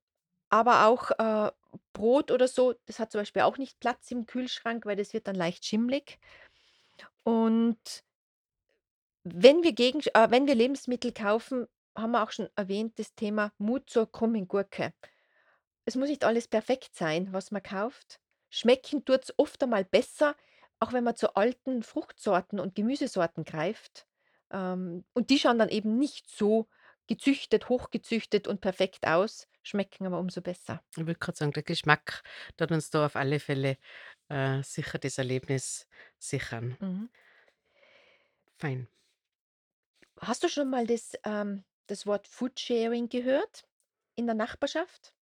aber 0.49 0.85
auch, 0.87 1.11
äh, 1.17 1.51
Brot 1.93 2.31
oder 2.31 2.47
so, 2.47 2.75
das 2.85 2.99
hat 2.99 3.11
zum 3.11 3.21
Beispiel 3.21 3.41
auch 3.43 3.57
nicht 3.57 3.79
Platz 3.79 4.11
im 4.11 4.27
Kühlschrank, 4.27 4.85
weil 4.85 4.97
das 4.97 5.13
wird 5.13 5.27
dann 5.27 5.35
leicht 5.35 5.65
schimmlig. 5.65 6.19
Und 7.23 8.03
wenn 9.23 9.63
wir 9.63 9.73
Gegensch 9.73 10.07
äh, 10.13 10.29
wenn 10.29 10.45
wir 10.45 10.55
Lebensmittel 10.55 11.11
kaufen, 11.11 11.67
haben 11.95 12.11
wir 12.11 12.23
auch 12.23 12.31
schon 12.31 12.49
erwähnt, 12.55 12.99
das 12.99 13.15
Thema 13.15 13.51
Mut 13.57 13.89
zur 13.89 14.11
krummen 14.11 14.47
Gurke. 14.47 14.93
Es 15.85 15.95
muss 15.95 16.09
nicht 16.09 16.23
alles 16.23 16.47
perfekt 16.47 16.95
sein, 16.95 17.33
was 17.33 17.49
man 17.49 17.63
kauft. 17.63 18.19
Schmecken 18.51 19.05
tut's 19.05 19.33
oft 19.37 19.63
einmal 19.63 19.85
besser, 19.85 20.35
auch 20.79 20.93
wenn 20.93 21.03
man 21.03 21.15
zu 21.15 21.35
alten 21.35 21.83
Fruchtsorten 21.83 22.59
und 22.59 22.75
Gemüsesorten 22.75 23.43
greift. 23.43 24.07
Ähm, 24.51 25.05
und 25.13 25.29
die 25.29 25.39
schauen 25.39 25.59
dann 25.59 25.69
eben 25.69 25.97
nicht 25.97 26.29
so 26.29 26.67
gezüchtet, 27.07 27.69
hochgezüchtet 27.69 28.47
und 28.47 28.61
perfekt 28.61 29.07
aus, 29.07 29.47
schmecken 29.63 30.05
aber 30.05 30.19
umso 30.19 30.41
besser. 30.41 30.83
Ich 30.95 31.05
würde 31.05 31.15
grad 31.19 31.35
sagen, 31.37 31.51
der 31.53 31.63
Geschmack 31.63 32.23
tut 32.57 32.71
uns 32.71 32.89
da 32.89 33.05
auf 33.05 33.15
alle 33.15 33.39
Fälle, 33.39 33.77
äh, 34.29 34.61
sicher 34.63 34.97
das 34.99 35.17
Erlebnis 35.17 35.87
sichern. 36.19 36.77
Mhm. 36.79 37.09
Fein. 38.59 38.87
Hast 40.19 40.43
du 40.43 40.49
schon 40.49 40.69
mal 40.69 40.85
das, 40.85 41.13
ähm 41.23 41.63
das 41.87 42.05
Wort 42.05 42.27
Foodsharing 42.27 43.09
gehört 43.09 43.67
in 44.15 44.27
der 44.27 44.35
Nachbarschaft? 44.35 45.15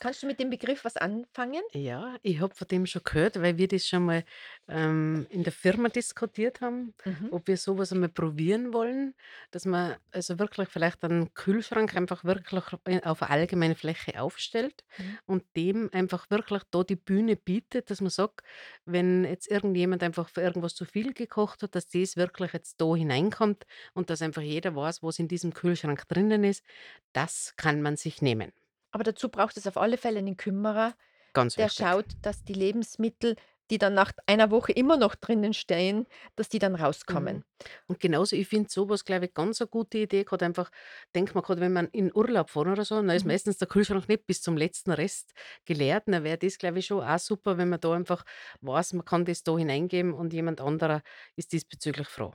Kannst 0.00 0.22
du 0.22 0.26
mit 0.28 0.38
dem 0.40 0.50
Begriff 0.50 0.84
was 0.84 0.96
anfangen? 0.96 1.62
Ja, 1.76 2.18
ich 2.22 2.38
habe 2.40 2.54
von 2.54 2.68
dem 2.68 2.86
schon 2.86 3.02
gehört, 3.02 3.40
weil 3.42 3.58
wir 3.58 3.66
das 3.66 3.84
schon 3.88 4.04
mal, 4.04 4.24
ähm, 4.68 5.26
in 5.28 5.42
der 5.42 5.52
Firma 5.52 5.88
diskutiert 5.88 6.60
haben, 6.60 6.94
Mhm. 7.06 7.30
ob 7.30 7.48
wir 7.48 7.56
so 7.56 7.76
was 7.78 7.90
einmal 7.92 8.10
probieren 8.10 8.72
wollen, 8.72 9.14
dass 9.50 9.64
man 9.66 9.96
also 10.12 10.38
wirklich 10.38 10.68
vielleicht 10.68 11.02
einen 11.02 11.34
Kühlschrank 11.34 11.96
einfach 11.96 12.22
wirklich 12.22 12.62
auf 13.04 13.20
'ner 13.22 13.30
allgemeinen 13.30 13.74
Fläche 13.74 14.20
aufstellt 14.20 14.84
Mhm. 14.98 15.16
und 15.26 15.44
dem 15.56 15.90
einfach 15.92 16.30
wirklich 16.30 16.62
da 16.70 16.84
die 16.84 16.94
Bühne 16.96 17.34
bietet, 17.34 17.90
dass 17.90 18.00
man 18.00 18.10
sagt, 18.10 18.42
wenn 18.84 19.24
jetzt 19.24 19.50
irgendjemand 19.50 20.04
einfach 20.04 20.28
für 20.28 20.42
irgendwas 20.42 20.76
zu 20.76 20.84
viel 20.84 21.12
gekocht 21.12 21.62
hat, 21.64 21.74
dass 21.74 21.88
das 21.88 22.16
wirklich 22.16 22.52
jetzt 22.52 22.80
da 22.80 22.94
hineinkommt 22.94 23.64
und 23.94 24.10
dass 24.10 24.22
einfach 24.22 24.42
jeder 24.42 24.76
weiß, 24.76 25.02
was 25.02 25.18
in 25.18 25.26
diesem 25.26 25.52
Kühlschrank 25.54 26.06
drinnen 26.06 26.44
ist. 26.44 26.62
Das 27.12 27.54
kann 27.56 27.82
man 27.82 27.96
sich 27.96 28.22
nehmen. 28.22 28.52
Aber 28.94 29.04
dazu 29.04 29.28
braucht 29.30 29.58
es 29.58 29.66
auf 29.66 29.76
alle 29.78 29.98
Fälle 29.98 30.20
einen 30.20 30.38
Kümmerer, 30.38 30.94
Ganz 31.34 31.58
der 31.58 31.68
wichtig. 31.68 31.88
schaut, 31.88 32.12
dass 32.22 32.44
die 32.44 32.54
Lebensmittel 32.54 33.36
die 33.70 33.78
dann 33.78 33.94
nach 33.94 34.12
einer 34.26 34.50
Woche 34.50 34.72
immer 34.72 34.98
noch 34.98 35.14
drinnen 35.14 35.54
stehen, 35.54 36.06
dass 36.36 36.50
die 36.50 36.58
dann 36.58 36.74
Mhm. 37.08 37.34
rauskommen. 37.34 37.44
Und 37.86 37.98
genauso, 37.98 38.36
ich 38.36 38.48
finde 38.48 38.68
so 38.70 38.90
was, 38.90 39.06
glaube 39.06 39.26
ich, 39.26 39.34
ganz 39.34 39.60
eine 39.60 39.68
gute 39.68 39.98
Idee. 39.98 40.24
Grad 40.24 40.42
einfach 40.42 40.70
denkt 41.14 41.34
man 41.34 41.42
grad, 41.44 41.60
wenn 41.60 41.72
man 41.72 41.88
in 41.88 42.14
Urlaub 42.14 42.50
fahren 42.50 42.72
oder 42.72 42.84
so, 42.84 42.96
dann 42.96 43.08
ist 43.10 43.24
Mhm. 43.24 43.28
meistens 43.28 43.58
der 43.58 43.68
Kühlschrank 43.68 44.08
nicht 44.08 44.26
bis 44.26 44.42
zum 44.42 44.58
letzten 44.58 44.92
Rest 44.92 45.32
geleert. 45.64 46.04
Dann 46.08 46.24
wäre 46.24 46.38
das, 46.38 46.58
glaube 46.58 46.80
ich, 46.80 46.86
schon 46.86 47.02
auch 47.02 47.18
super, 47.18 47.56
wenn 47.58 47.70
man 47.70 47.80
da 47.80 47.94
einfach 47.94 48.24
weiß, 48.60 48.92
man 48.94 49.04
kann 49.06 49.24
das 49.24 49.42
da 49.44 49.56
hineingeben 49.56 50.12
und 50.12 50.34
jemand 50.34 50.60
anderer 50.60 51.02
ist 51.36 51.52
diesbezüglich 51.52 52.08
froh. 52.08 52.34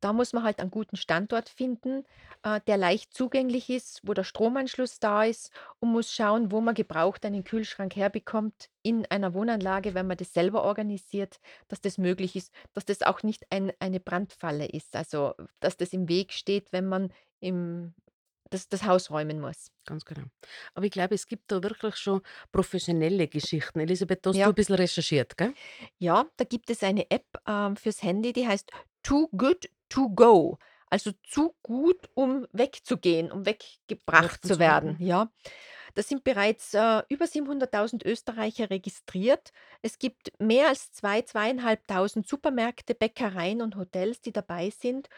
Da 0.00 0.12
muss 0.12 0.32
man 0.32 0.44
halt 0.44 0.60
einen 0.60 0.70
guten 0.70 0.96
Standort 0.96 1.48
finden, 1.48 2.04
äh, 2.42 2.60
der 2.66 2.76
leicht 2.76 3.12
zugänglich 3.14 3.68
ist, 3.70 4.00
wo 4.04 4.14
der 4.14 4.24
Stromanschluss 4.24 5.00
da 5.00 5.24
ist 5.24 5.50
und 5.80 5.90
muss 5.92 6.12
schauen, 6.12 6.52
wo 6.52 6.60
man 6.60 6.74
gebraucht 6.74 7.24
einen 7.26 7.44
Kühlschrank 7.44 7.96
herbekommt 7.96 8.70
in 8.82 9.06
einer 9.06 9.34
Wohnanlage, 9.34 9.94
wenn 9.94 10.06
man 10.06 10.16
das 10.16 10.32
selber 10.34 10.62
organisiert, 10.64 11.38
dass 11.68 11.80
das 11.80 11.98
möglich 11.98 12.36
ist, 12.36 12.52
dass 12.74 12.84
das 12.84 13.02
auch 13.02 13.22
nicht 13.22 13.44
ein 13.50 13.72
eine 13.80 14.00
Brandfalle 14.00 14.66
ist, 14.66 14.94
also, 14.96 15.34
dass 15.60 15.76
das 15.76 15.92
im 15.92 16.08
Weg 16.08 16.32
steht, 16.32 16.72
wenn 16.72 16.86
man 16.86 17.12
im 17.40 17.94
das 18.50 18.68
das 18.68 18.84
Haus 18.84 19.10
räumen 19.10 19.40
muss. 19.40 19.72
Ganz 19.84 20.04
genau. 20.04 20.24
Aber 20.74 20.86
ich 20.86 20.92
glaube, 20.92 21.14
es 21.14 21.26
gibt 21.26 21.50
da 21.52 21.62
wirklich 21.62 21.96
schon 21.96 22.22
professionelle 22.52 23.28
Geschichten. 23.28 23.80
Elisabeth, 23.80 24.26
hast 24.26 24.44
du 24.44 24.50
ein 24.50 24.54
Ja. 24.54 24.54
bisschen 24.54 24.76
recherchiert, 24.76 25.36
gell? 25.36 25.54
Ja, 26.00 26.26
da 26.36 26.44
gibt 26.44 26.70
es 26.70 26.82
eine 26.82 27.10
App, 27.10 27.26
ähm, 27.46 27.76
fürs 27.76 28.02
Handy, 28.02 28.32
die 28.32 28.46
heißt 28.46 28.70
Too 29.02 29.28
Good 29.36 29.68
To 29.88 30.08
Go. 30.10 30.58
Also 30.90 31.12
zu 31.22 31.54
gut, 31.62 32.08
um 32.14 32.46
wegzugehen, 32.52 33.30
um 33.30 33.44
weggebracht 33.44 34.44
zu 34.44 34.58
werden, 34.58 34.96
werden. 34.96 34.96
ja. 34.98 35.30
Da 35.94 36.02
sind 36.02 36.24
bereits, 36.24 36.74
äh, 36.74 37.02
über 37.08 37.26
700.000 37.26 38.04
Österreicher 38.04 38.70
registriert. 38.70 39.50
Es 39.82 39.98
gibt 39.98 40.32
mehr 40.40 40.68
als 40.68 40.92
2, 40.92 41.22
2.500 41.22 42.28
Supermärkte, 42.28 42.94
Bäckereien 42.94 43.62
und 43.62 43.76
Hotels, 43.76 44.20
die 44.20 44.32
dabei 44.32 44.70
sind 44.70 45.08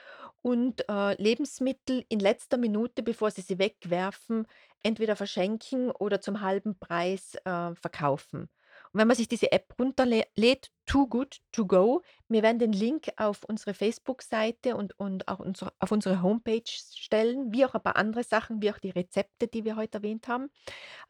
und, 0.43 0.89
äh, 0.89 1.21
Lebensmittel 1.23 2.05
in 2.09 2.21
letzter 2.21 2.57
Minute, 2.59 3.03
bevor 3.03 3.31
sie 3.31 3.43
sie 3.43 3.59
wegwerfen, 3.59 4.47
entweder 4.83 5.17
verschenken 5.17 5.91
oder 5.93 6.21
zum 6.21 6.41
halben 6.41 6.79
Preis, 6.79 7.35
äh, 7.45 7.75
verkaufen. 7.75 8.49
Und 8.93 8.99
wenn 8.99 9.09
man 9.09 9.17
sich 9.17 9.29
diese 9.29 9.53
App 9.53 9.75
runterlädt, 9.79 10.71
Too 10.87 11.07
Good 11.07 11.41
To 11.53 11.67
Go, 11.67 12.03
wir 12.29 12.43
werden 12.43 12.59
den 12.59 12.73
Link 12.73 13.09
auf 13.17 13.45
unsere 13.45 13.75
Facebook-Seite 13.75 14.77
und 14.77 14.99
und 14.99 15.29
auch 15.29 15.39
unsere 15.39 15.73
auf 15.79 15.93
unsere 15.93 16.23
Homepage 16.23 16.63
stellen, 16.67 17.53
wie 17.53 17.65
auch 17.65 17.75
ein 17.75 17.83
paar 17.83 17.97
andere 17.97 18.25
Sachen, 18.25 18.61
wie 18.63 18.71
auch 18.71 18.79
die 18.79 18.91
Rezepte, 18.91 19.47
die 19.47 19.65
wir 19.65 19.77
heute 19.77 19.99
erwähnt 19.99 20.27
haben. 20.27 20.51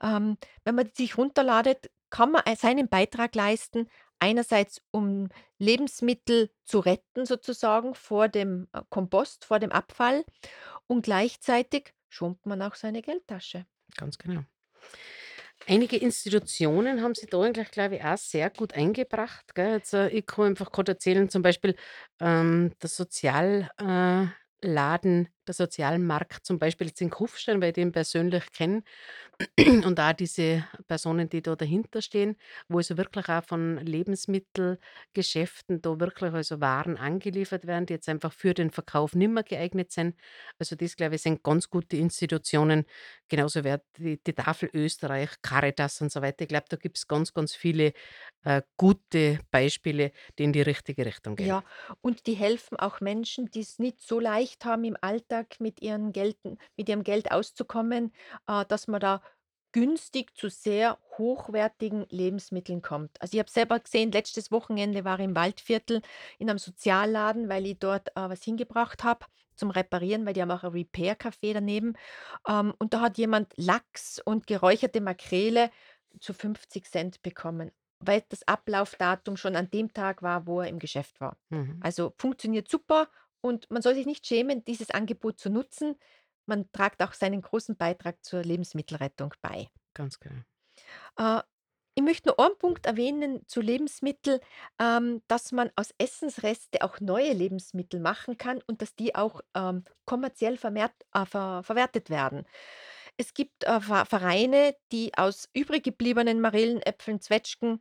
Ähm, 0.03 0.37
wenn 0.65 0.75
man 0.75 0.91
sich 0.95 1.17
runterladet, 1.17 1.91
kann 2.11 2.33
man, 2.33 2.43
seinen 2.57 2.89
Beitrag 2.89 3.35
leisten, 3.35 3.89
einerseits 4.19 4.83
um 4.91 5.29
Lebensmittel 5.59 6.51
zu 6.65 6.81
retten 6.81 7.25
sozusagen 7.25 7.95
vor 7.95 8.29
dem, 8.29 8.69
äh, 8.73 8.83
Kompost, 8.91 9.45
vor 9.45 9.59
dem 9.59 9.73
Abfall 9.73 10.25
und 10.87 11.03
gleichzeitig 11.03 11.95
schont 12.09 12.45
man 12.45 12.61
auch 12.63 12.75
seine 12.75 13.01
Geldtasche. 13.03 13.65
Ganz 13.97 14.19
genau. 14.19 14.43
Einige 15.67 15.97
Institutionen 15.97 17.03
haben 17.03 17.15
sich 17.15 17.29
da 17.31 17.41
eigentlich, 17.41 17.71
glaube 17.71 17.97
ich, 17.97 18.05
auch 18.05 18.17
sehr 18.17 18.51
gut 18.51 18.73
eingebracht, 18.75 19.55
gell? 19.55 19.75
Jetzt, 19.75 19.93
äh, 19.95 20.09
ich 20.09 20.27
kann 20.27 20.47
einfach 20.47 20.73
gerade 20.73 20.93
erzählen, 20.93 21.29
zum 21.29 21.43
Beispiel, 21.43 21.77
ähm, 22.21 22.73
der 22.83 22.89
Sozial 22.89 23.71
äh, 23.79 24.27
der 25.51 25.67
Sozialmarkt 25.67 26.47
zum 26.47 26.59
Beispiel 26.59 26.89
jetzt 26.89 27.01
in 27.01 27.11
Kufstein, 27.11 27.61
weil 27.61 27.69
ich 27.69 27.75
den 27.75 27.93
persönlich 27.93 28.51
kenne. 28.53 28.83
Und 29.59 29.99
auch 29.99 30.13
diese 30.13 30.65
Personen, 30.87 31.29
die 31.29 31.43
da 31.43 31.57
dahinter 31.57 32.03
stehen, 32.03 32.37
wo 32.69 32.79
also 32.79 32.97
wirklich 32.97 33.29
auch 33.29 33.43
von 33.43 33.79
Lebensmittelgeschäften 33.79 35.81
da 35.81 35.99
wirklich 35.99 36.33
also 36.33 36.61
Waren 36.61 36.99
angeliefert 36.99 37.67
werden, 37.67 37.87
die 37.87 37.95
jetzt 37.95 38.09
einfach 38.09 38.33
für 38.33 38.55
den 38.55 38.71
Verkauf 38.71 39.15
nimmer 39.15 39.43
geeignet 39.43 39.91
sind. 39.93 40.15
Also 40.59 40.77
das, 40.77 40.97
glaube 40.97 41.17
ich, 41.17 41.23
sind 41.23 41.43
ganz 41.43 41.71
gute 41.71 41.97
Institutionen. 41.97 42.85
Genauso 43.29 43.65
wie 43.65 43.77
die 43.97 44.23
die 44.23 44.35
Tafel 44.35 44.71
Österreich, 44.75 45.31
Caritas 45.43 46.01
und 46.01 46.13
so 46.13 46.21
weiter. 46.21 46.43
Ich 46.43 46.49
glaube, 46.49 46.67
da 46.69 46.77
gibt 46.77 46.99
es 46.99 47.09
ganz, 47.09 47.33
ganz 47.33 47.55
viele, 47.55 47.93
äh, 48.45 48.63
gute 48.77 49.41
Beispiele, 49.51 50.13
die 50.39 50.45
in 50.45 50.53
die 50.53 50.63
richtige 50.63 51.07
Richtung 51.07 51.37
gehen. 51.37 51.47
Ja, 51.47 51.65
und 52.03 52.27
die 52.27 52.35
helfen 52.35 52.79
auch 52.79 53.01
Menschen, 53.01 53.51
die 53.51 53.61
es 53.61 53.79
nicht 53.79 54.01
so 54.01 54.21
leicht 54.21 54.65
haben, 54.65 54.85
im 54.85 54.97
Alltag 55.01 55.40
mit 55.61 55.81
ihren 55.83 56.13
Gelden 56.13 56.59
mit 56.77 56.89
ihrem 56.89 57.05
Geld 57.05 57.31
auszukommen, 57.33 58.13
äh, 58.47 58.65
dass 58.67 58.89
man 58.89 59.01
da 59.01 59.23
günstig 59.73 60.37
zu 60.37 60.49
sehr 60.49 60.99
hochwertigen 61.19 62.07
Lebensmitteln 62.11 62.83
kommt. 62.83 63.21
Also, 63.21 63.35
ich 63.35 63.39
habe 63.39 63.51
selber 63.51 63.79
gesehen, 63.79 64.11
letztes 64.13 64.51
Wochenende 64.51 65.05
war 65.05 65.19
ich 65.19 65.25
im 65.25 65.37
Waldviertel 65.37 66.03
in 66.39 66.51
einem 66.51 66.59
Sozialladen, 66.59 67.49
weil 67.49 67.67
ich 67.67 67.79
dort, 67.79 68.09
äh, 68.11 68.29
was 68.29 68.43
hingebracht 68.43 69.05
habe 69.05 69.27
zum 69.55 69.71
Reparieren, 69.71 70.27
weil 70.27 70.33
die 70.35 70.43
haben 70.43 70.51
auch 70.51 70.65
ein 70.65 70.73
Repair-Café 70.73 71.53
daneben. 71.55 71.95
Ähm, 72.49 72.75
und 72.79 72.95
da 72.95 73.01
hat 73.01 73.19
jemand 73.19 73.53
Lachs 73.57 74.21
und 74.25 74.47
geräucherte 74.47 75.01
Makrele 75.01 75.71
zu 76.21 76.35
50 76.35 77.23
bekommen. 77.23 77.71
Weil 78.01 78.25
das 78.29 78.47
Ablaufdatum 78.49 79.37
schon 79.37 79.57
an 79.57 79.71
dem 79.71 79.93
Tag 79.93 80.23
war, 80.23 80.47
wo 80.47 80.61
er 80.61 80.69
im 80.69 80.79
Geschäft 80.79 81.21
war. 81.21 81.37
Mhm, 81.51 81.81
Also, 81.81 82.15
funktioniert 82.19 82.69
super 82.69 83.09
und 83.43 83.71
man 83.71 83.83
soll 83.83 83.95
sich 83.95 84.07
nicht 84.07 84.27
schämen, 84.27 84.65
dieses 84.65 84.91
Angebot 84.91 85.39
zu 85.41 85.51
nutzen. 85.51 85.97
Man 86.47 86.71
tragt 86.73 87.03
auch 87.03 87.15
seinen 87.15 87.43
großen 87.43 87.77
Beitrag 87.77 88.25
zur 88.25 88.43
Lebensmittelrettung 88.43 89.35
bei. 89.43 89.69
ganz 89.95 90.19
genau. 90.19 90.43
Äh, 91.19 91.41
ich 91.97 92.03
möchte 92.05 92.29
nur 92.31 92.41
einen 92.41 92.57
Punkt 92.59 92.87
erwähnen 92.87 93.43
zu 93.49 93.61
Lebensmittel, 93.61 94.41
ähm, 94.81 95.23
dass 95.29 95.53
man 95.53 95.71
aus 95.77 95.93
Essensreste 95.99 96.83
auch 96.83 97.01
neue 97.01 97.33
Lebensmittel 97.33 98.01
machen 98.01 98.39
kann 98.39 98.63
und 98.67 98.81
dass 98.83 98.95
die 98.95 99.15
auch, 99.15 99.41
ähm, 99.55 99.85
kommerziell 100.07 100.57
vermehrt 100.57 100.95
äh, 101.15 101.27
ver 101.27 101.63
verwertet 101.65 102.09
werden. 102.11 102.47
Es 103.19 103.35
gibt, 103.35 103.65
äh, 103.65 103.81
Ve 103.81 104.05
Vereine, 104.07 104.77
die 104.93 105.13
aus 105.17 105.49
übrig 105.55 105.85
gebliebenen 105.85 106.41
Marillen, 106.41 106.83
Äpfeln, 106.83 107.21
Zwetschgen 107.21 107.81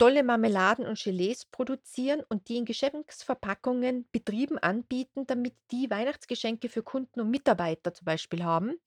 tolle 0.00 0.24
Marmeladen 0.24 0.86
und 0.88 1.00
Gelees 1.02 1.46
produzieren 1.46 2.22
und 2.28 2.48
die 2.48 2.58
in 2.58 2.66
Geschenksverpackungen 2.66 4.08
Betrieben 4.12 4.58
anbieten, 4.58 5.28
damit 5.28 5.54
die 5.72 5.90
Weihnachtsgeschenke 5.90 6.70
für 6.70 6.82
Kunden 6.82 7.20
und 7.22 7.30
Mitarbeiter 7.30 7.94
zum 7.94 8.06
Beispiel 8.06 8.44
haben. 8.44 8.80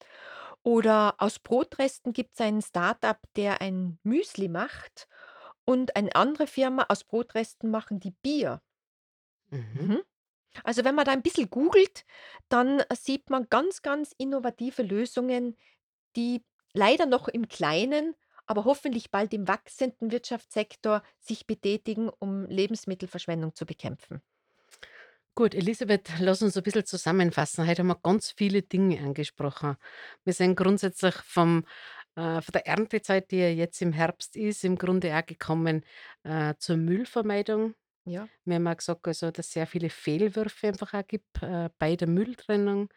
Oder 0.63 1.15
aus 1.19 1.39
Brotresten 1.39 2.13
gibt 2.13 2.34
es 2.36 2.41
ein 2.41 2.62
Start-up, 2.62 3.21
der 3.36 3.62
ein 3.62 3.99
Müsli 4.04 4.49
macht 4.49 5.08
und 5.65 5.95
eine 5.95 6.15
andere 6.15 6.47
Firma 6.47 6.86
aus 6.89 7.04
Brotresten 7.04 7.71
machen 7.71 7.99
die 7.99 8.12
Bier. 8.12 8.62
Mhm. 9.52 9.93
Mhm. 9.95 10.02
Also, 10.63 10.86
wenn 10.86 10.95
man 10.95 11.06
da 11.06 11.12
ein 11.13 11.23
bisschen 11.23 11.49
googelt, 11.49 12.06
dann 12.49 12.84
sieht 12.93 13.30
man 13.30 13.49
ganz, 13.49 13.82
ganz 13.82 14.13
innovative 14.17 14.84
Lösungen, 14.84 15.58
die 16.15 16.45
leider 16.73 17.06
noch 17.08 17.28
im 17.30 17.47
Kleinen, 17.49 18.15
aber 18.45 18.65
hoffentlich 18.65 19.12
bald 19.12 19.34
im 19.34 19.47
wachsenden 19.47 20.12
Wirtschaftssektor 20.12 21.03
sich 21.19 21.47
betätigen, 21.47 22.10
um 22.19 22.45
Lebensmittelverschwendung 22.45 23.56
zu 23.56 23.65
bekämpfen. 23.65 24.21
Gut, 25.36 25.56
Elisabeth, 25.56 26.10
lass 26.19 26.43
uns 26.43 26.56
ein 26.56 26.63
bisschen 26.63 26.86
zusammenfassen. 26.86 27.67
Heute 27.67 27.79
haben 27.79 27.88
wir 27.88 27.99
ganz 28.03 28.32
viele 28.32 28.62
Dinge 28.62 28.99
angesprochen. 28.99 29.77
Wir 30.23 30.34
sind 30.34 30.56
grundsätzlich 30.56 31.15
vom, 31.15 31.65
äh, 32.15 32.39
von 32.41 32.51
der 32.53 32.67
Erntezeit, 32.67 33.32
die 33.32 33.38
ja 33.38 33.49
jetzt 33.49 33.82
im 33.82 33.93
Herbst 33.93 34.36
ist, 34.36 34.63
im 34.63 34.77
Grunde 34.77 35.15
auch 35.17 35.25
gekommen 35.25 35.84
äh, 36.23 36.53
zur 36.60 36.77
Müllvermeidung. 36.77 37.73
Ja. 38.06 38.27
Wir 38.45 38.56
haben 38.56 38.67
auch 38.67 38.77
gesagt, 38.77 39.08
also, 39.08 39.32
dass 39.32 39.47
es 39.47 39.53
sehr 39.53 39.65
viele 39.65 39.89
Fehlwürfe 39.89 40.67
einfach 40.67 40.93
auch 40.93 41.08
gibt 41.08 41.41
äh, 41.41 41.69
bei 41.79 41.95
der 41.95 42.08
Mülltrennung. 42.08 42.89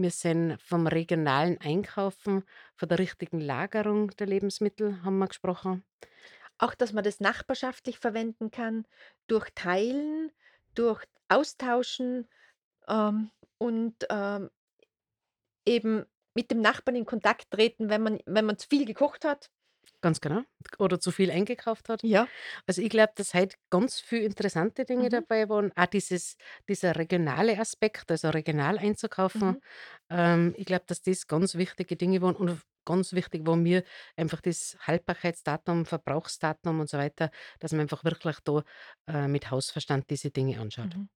Wir 0.00 0.12
sind 0.12 0.62
vom 0.62 0.86
regionalen 0.86 1.60
Einkaufen, 1.60 2.44
von 2.76 2.88
der 2.88 3.00
richtigen 3.00 3.40
Lagerung 3.40 4.12
der 4.12 4.28
Lebensmittel 4.28 5.02
haben 5.02 5.18
wir 5.18 5.26
gesprochen. 5.26 5.84
Auch, 6.56 6.76
dass 6.76 6.92
man 6.92 7.02
das 7.02 7.18
nachbarschaftlich 7.18 7.98
verwenden 7.98 8.52
kann, 8.52 8.86
durch 9.26 9.50
Teilen, 9.56 10.30
durch 10.76 11.04
Austauschen, 11.28 12.28
ähm, 12.86 13.32
und, 13.58 14.06
ähm, 14.08 14.50
eben 15.66 16.06
mit 16.32 16.52
dem 16.52 16.60
Nachbarn 16.60 16.94
in 16.94 17.04
Kontakt 17.04 17.50
treten, 17.50 17.90
wenn 17.90 18.02
man 18.02 18.20
wenn 18.24 18.44
man 18.44 18.56
zu 18.56 18.68
viel 18.68 18.84
gekocht 18.84 19.24
hat. 19.24 19.50
Ganz 20.00 20.20
genau. 20.20 20.42
Oder 20.78 21.00
zu 21.00 21.10
viel 21.10 21.30
eingekauft 21.30 21.88
hat. 21.88 22.02
Ja. 22.02 22.28
Also, 22.66 22.82
ich 22.82 22.90
glaube, 22.90 23.12
dass 23.16 23.34
heute 23.34 23.56
ganz 23.70 24.00
viel 24.00 24.22
interessante 24.22 24.84
Dinge 24.84 25.08
Mhm, 25.08 25.10
dabei 25.10 25.48
waren. 25.48 25.72
Auch 25.76 25.86
dieses 25.86 26.36
dieser 26.68 26.96
regionale 26.96 27.58
Aspekt, 27.58 28.10
also 28.10 28.30
regional 28.30 28.78
einzukaufen. 28.78 29.56
mhm, 29.56 29.58
Ähm, 30.10 30.54
ich 30.56 30.66
glaube, 30.66 30.84
dass 30.88 31.02
das 31.02 31.26
ganz 31.26 31.54
wichtige 31.56 31.96
Dinge 31.96 32.22
waren 32.22 32.36
und 32.36 32.60
ganz 32.86 33.12
wichtig 33.14 33.46
war 33.46 33.56
mir 33.56 33.84
einfach 34.16 34.40
das 34.42 34.76
Haltbarkeitsdatum, 34.80 35.86
Verbrauchsdatum 35.86 36.80
und 36.80 36.90
so 36.90 36.98
weiter, 36.98 37.30
dass 37.60 37.72
man 37.72 37.82
einfach 37.82 38.04
wirklich 38.04 38.38
da, 38.44 38.64
äh, 39.08 39.28
mit 39.28 39.50
Hausverstand 39.50 40.10
diese 40.10 40.30
Dinge 40.30 40.60
anschaut. 40.60 40.96
mhm. 40.96 41.08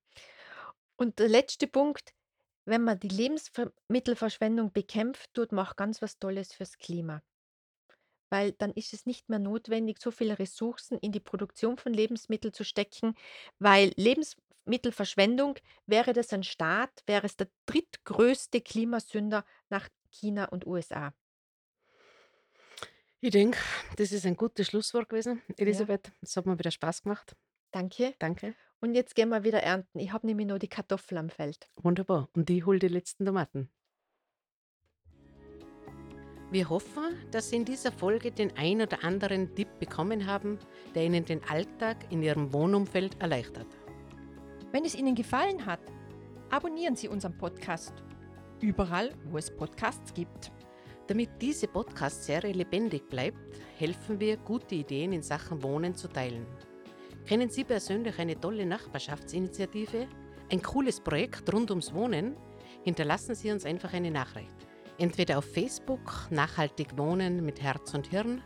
Und 0.97 1.19
der 1.19 1.29
letzte 1.29 1.67
Punkt, 1.67 2.15
wenn 2.67 2.83
man 2.85 3.01
die 3.01 3.09
Lebensmittelverschwendung 3.09 4.73
bekämpft, 4.73 5.35
tut 5.35 5.53
man 5.53 5.67
auch 5.67 5.77
ganz 5.77 6.03
was 6.03 6.19
Tolles 6.19 6.55
fürs 6.55 6.79
Klima. 6.79 7.23
Weil 8.33 8.53
dann 8.53 8.73
ist 8.73 8.95
es 8.95 9.05
nicht 9.05 9.29
mehr 9.29 9.39
notwendig, 9.39 10.01
so 10.01 10.11
viele 10.11 10.39
Ressourcen 10.39 10.99
in 10.99 11.13
die 11.13 11.21
Produktion 11.21 11.77
von 11.77 11.93
Lebensmitteln 11.93 12.55
zu 12.55 12.65
stecken, 12.65 13.15
weil 13.59 13.93
Lebensmittelverschwendung 13.97 15.57
wäre 15.87 16.15
das 16.15 16.33
ein 16.33 16.43
Staat, 16.43 17.03
wäre 17.07 17.27
es 17.27 17.37
der 17.37 17.49
drittgrößte 17.67 18.63
Klimasünder 18.63 19.45
nach 19.69 19.89
China 20.11 20.47
und 20.47 20.67
USA. 20.67 21.13
Ich 23.21 23.31
denke, 23.31 23.59
das 23.99 24.11
ist 24.13 24.27
ein 24.27 24.37
gutes 24.37 24.67
Schlusswort 24.67 25.09
gewesen, 25.11 25.43
Ja, 25.49 25.55
Elisabeth. 25.59 26.11
Es 26.23 26.37
hat 26.37 26.47
mir 26.47 26.59
wieder 26.59 26.71
Spaß 26.73 27.03
gemacht. 27.03 27.37
danke. 27.71 28.15
Danke. 28.19 28.55
Und 28.81 28.95
jetzt 28.95 29.15
gehen 29.15 29.29
wir 29.29 29.45
wieder 29.45 29.63
ernten. 29.63 29.99
Ich 30.01 30.11
habe 30.13 30.27
nämlich 30.27 30.47
noch 30.49 30.59
die 30.59 30.69
Kartoffel 30.69 31.19
am 31.19 31.31
Feld. 31.31 31.69
Wunderbar. 31.77 32.29
Und 32.35 32.51
ich 32.51 32.67
hole 32.67 32.81
die 32.81 32.89
letzten 32.89 33.25
Tomaten. 33.25 33.71
Wir 36.53 36.69
hoffen, 36.69 37.17
dass 37.31 37.49
Sie 37.49 37.57
in 37.57 37.65
dieser 37.65 37.91
Folge 37.91 38.31
den 38.31 38.55
ein 38.59 38.83
oder 38.83 39.03
anderen 39.03 39.55
Tipp 39.55 39.69
bekommen 39.81 40.27
haben, 40.27 40.59
der 40.95 41.07
Ihnen 41.07 41.25
den 41.25 41.43
Alltag 41.45 41.97
in 42.11 42.23
Ihrem 42.23 42.53
Wohnumfeld 42.53 43.19
erleichtert. 43.23 43.69
Wenn 44.71 44.85
es 44.85 44.95
Ihnen 44.95 45.15
gefallen 45.15 45.65
hat, 45.65 45.81
abonnieren 46.51 46.95
Sie 46.95 47.09
unseren 47.09 47.39
Podcast. 47.39 47.95
Überall, 48.61 49.15
wo 49.31 49.39
es 49.39 49.51
Podcasts 49.51 50.13
gibt. 50.13 50.53
Damit 51.07 51.31
diese 51.41 51.69
Podcast-Serie 51.69 52.53
lebendig 52.53 53.09
bleibt, 53.09 53.39
helfen 53.79 54.21
wir, 54.21 54.37
gute 54.37 54.75
Ideen 54.75 55.15
in 55.15 55.23
Sachen 55.23 55.63
Wohnen 55.63 55.95
zu 55.95 56.07
teilen. 56.07 56.47
Kennen 57.25 57.49
Sie 57.49 57.65
persönlich 57.65 58.19
eine 58.19 58.39
tolle 58.39 58.67
Nachbarschaftsinitiative? 58.67 60.07
Ein 60.51 60.61
cooles 60.61 61.01
Projekt 61.01 61.51
rund 61.51 61.71
ums 61.71 61.95
Wohnen? 61.95 62.37
Hinterlassen 62.85 63.35
Sie 63.35 63.51
uns 63.51 63.65
einfach 63.65 63.95
eine 63.95 64.11
Nachricht. 64.11 64.72
Entweder 64.99 65.39
auf 65.39 65.45
Facebook 65.45 66.29
Nachhaltig 66.31 66.97
Wohnen 66.99 67.45
mit 67.45 67.63
Herz 67.63 67.95
und 67.95 68.09
Hirn 68.09 68.43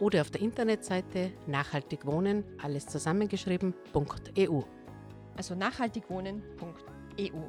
oder 0.00 0.22
auf 0.22 0.30
der 0.30 0.40
Internetseite 0.40 1.32
Nachhaltig 1.46 2.06
Wohnen, 2.06 2.44
alles 2.62 2.86
zusammengeschrieben.eu. 2.86 4.60
Also 5.36 5.54
nachhaltigwohnen.eu. 5.54 7.42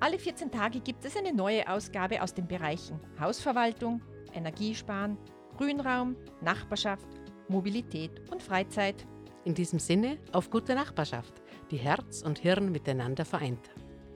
Alle 0.00 0.18
14 0.18 0.50
Tage 0.50 0.80
gibt 0.80 1.04
es 1.04 1.16
eine 1.16 1.34
neue 1.34 1.68
Ausgabe 1.68 2.22
aus 2.22 2.32
den 2.32 2.46
Bereichen 2.46 3.00
Hausverwaltung, 3.20 4.00
Energiesparen, 4.32 5.18
Grünraum, 5.56 6.16
Nachbarschaft, 6.40 7.08
Mobilität 7.48 8.12
und 8.30 8.42
Freizeit. 8.42 9.06
In 9.44 9.54
diesem 9.54 9.78
Sinne, 9.78 10.18
auf 10.32 10.50
gute 10.50 10.74
Nachbarschaft, 10.74 11.42
die 11.70 11.78
Herz 11.78 12.22
und 12.22 12.38
Hirn 12.38 12.70
miteinander 12.70 13.24
vereint. 13.24 13.70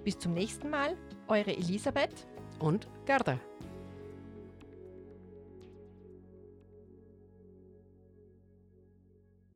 Bis 0.04 0.18
zum 0.18 0.34
nächsten 0.34 0.70
Mal, 0.70 0.96
eure 1.28 1.56
Elisabeth 1.56 2.26
Und 2.62 2.86
Gerda. 3.06 3.40